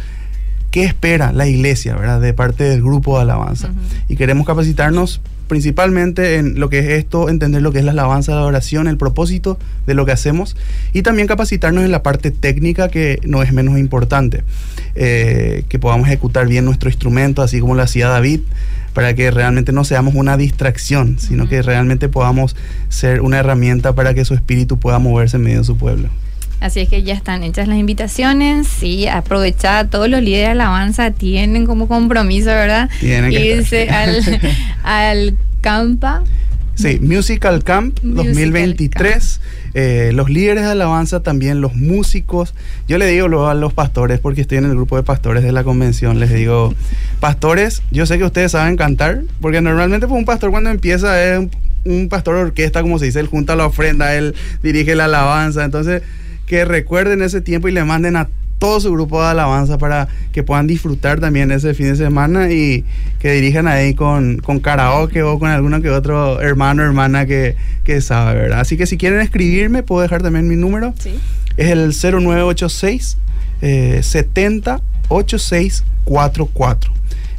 qué 0.72 0.82
espera 0.82 1.32
la 1.32 1.46
iglesia, 1.46 1.94
¿verdad? 1.94 2.20
De 2.20 2.34
parte 2.34 2.64
del 2.64 2.82
grupo 2.82 3.16
de 3.16 3.22
alabanza. 3.22 3.70
Y 4.08 4.16
queremos 4.16 4.48
capacitarnos 4.48 5.20
principalmente 5.50 6.36
en 6.36 6.60
lo 6.60 6.70
que 6.70 6.78
es 6.78 6.86
esto, 6.90 7.28
entender 7.28 7.60
lo 7.60 7.72
que 7.72 7.80
es 7.80 7.84
la 7.84 7.90
alabanza, 7.90 8.36
la 8.36 8.44
oración, 8.44 8.86
el 8.86 8.96
propósito 8.96 9.58
de 9.84 9.94
lo 9.94 10.06
que 10.06 10.12
hacemos 10.12 10.56
y 10.92 11.02
también 11.02 11.26
capacitarnos 11.26 11.84
en 11.84 11.90
la 11.90 12.04
parte 12.04 12.30
técnica 12.30 12.88
que 12.88 13.18
no 13.24 13.42
es 13.42 13.52
menos 13.52 13.76
importante, 13.76 14.44
eh, 14.94 15.64
que 15.68 15.80
podamos 15.80 16.06
ejecutar 16.06 16.46
bien 16.46 16.64
nuestro 16.66 16.88
instrumento, 16.88 17.42
así 17.42 17.58
como 17.58 17.74
lo 17.74 17.82
hacía 17.82 18.06
David, 18.06 18.42
para 18.94 19.12
que 19.14 19.32
realmente 19.32 19.72
no 19.72 19.82
seamos 19.82 20.14
una 20.14 20.36
distracción, 20.36 21.18
sino 21.18 21.48
que 21.48 21.62
realmente 21.62 22.08
podamos 22.08 22.54
ser 22.88 23.20
una 23.20 23.40
herramienta 23.40 23.92
para 23.92 24.14
que 24.14 24.24
su 24.24 24.34
espíritu 24.34 24.78
pueda 24.78 25.00
moverse 25.00 25.36
en 25.36 25.42
medio 25.42 25.58
de 25.58 25.64
su 25.64 25.76
pueblo. 25.76 26.10
Así 26.60 26.80
es 26.80 26.88
que 26.88 27.02
ya 27.02 27.14
están 27.14 27.42
hechas 27.42 27.68
las 27.68 27.78
invitaciones 27.78 28.82
y 28.82 29.06
aprovechar, 29.06 29.88
todos 29.88 30.08
los 30.10 30.20
líderes 30.22 30.48
de 30.48 30.52
alabanza 30.52 31.10
tienen 31.10 31.66
como 31.66 31.88
compromiso, 31.88 32.50
¿verdad? 32.50 32.90
Tienen 33.00 33.32
Irse 33.32 33.88
al, 33.88 34.22
al 34.82 35.36
campa. 35.62 36.22
Sí, 36.74 36.98
Musical 37.00 37.62
Camp 37.64 37.98
2023. 38.02 39.40
Eh, 39.74 40.12
los 40.14 40.30
líderes 40.30 40.64
de 40.64 40.70
alabanza, 40.70 41.22
también 41.22 41.60
los 41.60 41.74
músicos. 41.74 42.54
Yo 42.88 42.98
le 42.98 43.06
digo 43.06 43.48
a 43.48 43.54
los 43.54 43.72
pastores, 43.72 44.18
porque 44.20 44.42
estoy 44.42 44.58
en 44.58 44.64
el 44.64 44.72
grupo 44.72 44.96
de 44.96 45.02
pastores 45.02 45.42
de 45.42 45.52
la 45.52 45.64
convención, 45.64 46.20
les 46.20 46.32
digo, 46.32 46.74
pastores, 47.20 47.82
yo 47.90 48.06
sé 48.06 48.18
que 48.18 48.24
ustedes 48.24 48.52
saben 48.52 48.76
cantar, 48.76 49.22
porque 49.40 49.60
normalmente 49.60 50.06
pues, 50.06 50.18
un 50.18 50.24
pastor 50.24 50.50
cuando 50.50 50.70
empieza 50.70 51.22
es 51.22 51.38
un, 51.38 51.50
un 51.84 52.08
pastor 52.08 52.36
orquesta, 52.36 52.82
como 52.82 52.98
se 52.98 53.06
dice, 53.06 53.20
él 53.20 53.26
junta 53.26 53.56
la 53.56 53.66
ofrenda, 53.66 54.14
él 54.14 54.34
dirige 54.62 54.94
la 54.94 55.04
alabanza, 55.04 55.64
entonces 55.64 56.02
que 56.50 56.64
recuerden 56.64 57.22
ese 57.22 57.40
tiempo 57.40 57.68
y 57.68 57.70
le 57.70 57.84
manden 57.84 58.16
a 58.16 58.28
todo 58.58 58.80
su 58.80 58.90
grupo 58.90 59.22
de 59.22 59.28
alabanza 59.28 59.78
para 59.78 60.08
que 60.32 60.42
puedan 60.42 60.66
disfrutar 60.66 61.20
también 61.20 61.52
ese 61.52 61.74
fin 61.74 61.86
de 61.86 61.94
semana 61.94 62.50
y 62.50 62.84
que 63.20 63.30
dirijan 63.30 63.68
ahí 63.68 63.94
con, 63.94 64.38
con 64.38 64.58
karaoke 64.58 65.22
o 65.22 65.38
con 65.38 65.48
alguno 65.48 65.80
que 65.80 65.90
otro 65.90 66.40
hermano 66.40 66.82
o 66.82 66.86
hermana 66.86 67.24
que, 67.24 67.54
que 67.84 68.00
sabe, 68.00 68.40
¿verdad? 68.40 68.58
Así 68.58 68.76
que 68.76 68.86
si 68.86 68.96
quieren 68.96 69.20
escribirme, 69.20 69.84
puedo 69.84 70.02
dejar 70.02 70.22
también 70.24 70.48
mi 70.48 70.56
número. 70.56 70.92
Sí. 70.98 71.20
Es 71.56 71.70
el 71.70 71.92
0986 71.92 73.16
eh, 73.62 74.00
70 74.02 74.80
8644. 75.06 76.92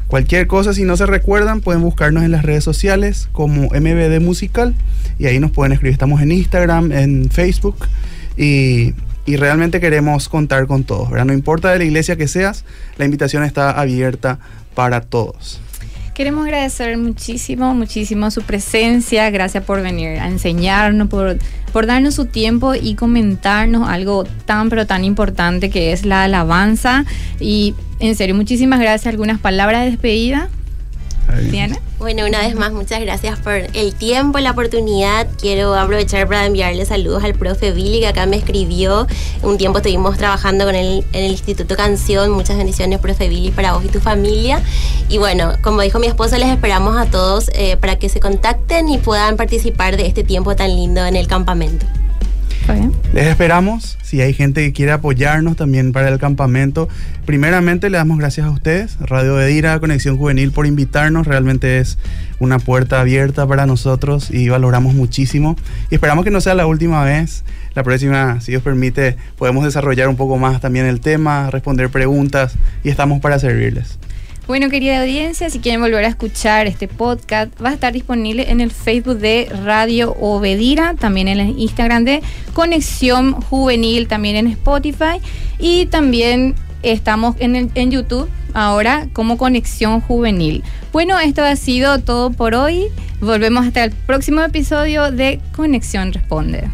Cualquier 0.07 0.47
cosa, 0.47 0.73
si 0.73 0.85
no 0.85 0.95
se 0.95 1.05
recuerdan, 1.05 1.59
pueden 1.59 1.81
buscarnos 1.81 2.23
en 2.23 2.31
las 2.31 2.43
redes 2.43 2.63
sociales 2.63 3.27
como 3.33 3.63
MBD 3.71 4.21
Musical 4.21 4.73
y 5.19 5.25
ahí 5.25 5.41
nos 5.41 5.51
pueden 5.51 5.73
escribir. 5.73 5.91
Estamos 5.91 6.21
en 6.21 6.31
Instagram, 6.31 6.93
en 6.93 7.29
Facebook 7.29 7.75
y, 8.37 8.93
realmente 9.27 9.79
queremos 9.79 10.27
contar 10.27 10.67
con 10.67 10.83
todos, 10.83 11.09
¿verdad? 11.09 11.25
No 11.25 11.33
importa 11.33 11.71
de 11.71 11.77
la 11.77 11.83
iglesia 11.85 12.17
que 12.17 12.27
seas, 12.27 12.65
la 12.97 13.05
invitación 13.05 13.43
está 13.43 13.71
abierta 13.71 14.39
para 14.75 15.01
todos. 15.01 15.61
Queremos 16.13 16.43
agradecer 16.43 16.97
muchísimo, 16.97 17.73
muchísimo 17.73 18.29
su 18.29 18.41
presencia. 18.41 19.29
Gracias 19.29 19.63
por 19.63 19.81
venir 19.81 20.19
a 20.19 20.27
enseñarnos, 20.27 21.07
por, 21.07 21.37
por 21.71 21.85
darnos 21.85 22.15
su 22.15 22.25
tiempo 22.25 22.75
y 22.75 22.95
comentarnos 22.95 23.87
algo 23.87 24.25
tan, 24.45 24.69
pero 24.69 24.85
tan 24.85 25.05
importante 25.05 25.69
que 25.69 25.93
es 25.93 26.05
la 26.05 26.25
alabanza. 26.25 27.05
Y 27.39 27.73
en 27.99 28.15
serio, 28.15 28.35
muchísimas 28.35 28.81
gracias. 28.81 29.07
¿Algunas 29.07 29.39
palabras 29.39 29.85
de 29.85 29.91
despedida? 29.91 30.49
Bueno, 31.97 32.25
una 32.25 32.39
vez 32.39 32.55
más, 32.55 32.71
muchas 32.71 32.99
gracias 32.99 33.39
por 33.39 33.53
el 33.53 33.93
tiempo, 33.93 34.39
la 34.39 34.51
oportunidad. 34.51 35.27
Quiero 35.39 35.75
aprovechar 35.75 36.27
para 36.27 36.45
enviarle 36.45 36.83
saludos 36.85 37.23
al 37.23 37.35
profe 37.35 37.71
Billy, 37.71 37.99
que 37.99 38.07
acá 38.07 38.25
me 38.25 38.37
escribió. 38.37 39.07
Un 39.43 39.57
tiempo 39.57 39.77
estuvimos 39.77 40.17
trabajando 40.17 40.65
con 40.65 40.73
él 40.73 41.05
en 41.13 41.25
el 41.25 41.31
Instituto 41.31 41.75
Canción. 41.75 42.31
Muchas 42.31 42.57
bendiciones, 42.57 42.99
profe 42.99 43.29
Billy, 43.29 43.51
para 43.51 43.73
vos 43.73 43.85
y 43.85 43.89
tu 43.89 43.99
familia. 43.99 44.63
Y 45.09 45.19
bueno, 45.19 45.53
como 45.61 45.81
dijo 45.81 45.99
mi 45.99 46.07
esposa, 46.07 46.39
les 46.39 46.49
esperamos 46.49 46.97
a 46.97 47.05
todos 47.05 47.51
eh, 47.53 47.77
para 47.77 47.97
que 47.97 48.09
se 48.09 48.19
contacten 48.19 48.89
y 48.89 48.97
puedan 48.97 49.37
participar 49.37 49.95
de 49.95 50.07
este 50.07 50.23
tiempo 50.23 50.55
tan 50.55 50.75
lindo 50.75 51.05
en 51.05 51.15
el 51.15 51.27
campamento. 51.27 51.85
Les 53.13 53.27
esperamos. 53.27 53.97
Si 54.03 54.21
hay 54.21 54.33
gente 54.33 54.61
que 54.61 54.71
quiere 54.71 54.93
apoyarnos 54.93 55.57
también 55.57 55.91
para 55.91 56.07
el 56.07 56.17
campamento, 56.17 56.87
primeramente 57.25 57.89
le 57.89 57.97
damos 57.97 58.17
gracias 58.17 58.47
a 58.47 58.51
ustedes, 58.51 58.97
Radio 59.01 59.39
Edira, 59.41 59.77
Conexión 59.81 60.17
Juvenil, 60.17 60.53
por 60.53 60.65
invitarnos. 60.65 61.27
Realmente 61.27 61.79
es 61.79 61.97
una 62.39 62.57
puerta 62.57 63.01
abierta 63.01 63.45
para 63.45 63.65
nosotros 63.65 64.31
y 64.31 64.47
valoramos 64.47 64.93
muchísimo. 64.93 65.57
Y 65.89 65.95
esperamos 65.95 66.23
que 66.23 66.31
no 66.31 66.39
sea 66.39 66.55
la 66.55 66.65
última 66.67 67.03
vez. 67.03 67.43
La 67.75 67.83
próxima, 67.83 68.39
si 68.39 68.53
Dios 68.53 68.63
permite, 68.63 69.17
podemos 69.37 69.65
desarrollar 69.65 70.07
un 70.07 70.15
poco 70.15 70.37
más 70.37 70.61
también 70.61 70.85
el 70.85 71.01
tema, 71.01 71.49
responder 71.51 71.89
preguntas 71.89 72.53
y 72.81 72.89
estamos 72.89 73.19
para 73.19 73.39
servirles. 73.39 73.99
Bueno, 74.51 74.69
querida 74.69 74.99
audiencia, 74.99 75.49
si 75.49 75.59
quieren 75.59 75.79
volver 75.79 76.03
a 76.03 76.09
escuchar 76.09 76.67
este 76.67 76.89
podcast, 76.89 77.53
va 77.63 77.69
a 77.69 77.73
estar 77.73 77.93
disponible 77.93 78.51
en 78.51 78.59
el 78.59 78.69
Facebook 78.69 79.17
de 79.19 79.47
Radio 79.63 80.13
Obedira, 80.19 80.93
también 80.95 81.29
en 81.29 81.39
el 81.39 81.57
Instagram 81.57 82.03
de 82.03 82.21
Conexión 82.51 83.31
Juvenil, 83.31 84.09
también 84.09 84.35
en 84.35 84.47
Spotify 84.47 85.21
y 85.57 85.85
también 85.85 86.53
estamos 86.83 87.37
en, 87.39 87.71
en 87.73 87.91
YouTube 87.91 88.29
ahora 88.53 89.07
como 89.13 89.37
Conexión 89.37 90.01
Juvenil. 90.01 90.65
Bueno, 90.91 91.17
esto 91.17 91.45
ha 91.45 91.55
sido 91.55 91.99
todo 91.99 92.31
por 92.31 92.53
hoy. 92.53 92.87
Volvemos 93.21 93.65
hasta 93.65 93.85
el 93.85 93.91
próximo 93.91 94.41
episodio 94.41 95.13
de 95.13 95.39
Conexión 95.55 96.11
Responde. 96.11 96.69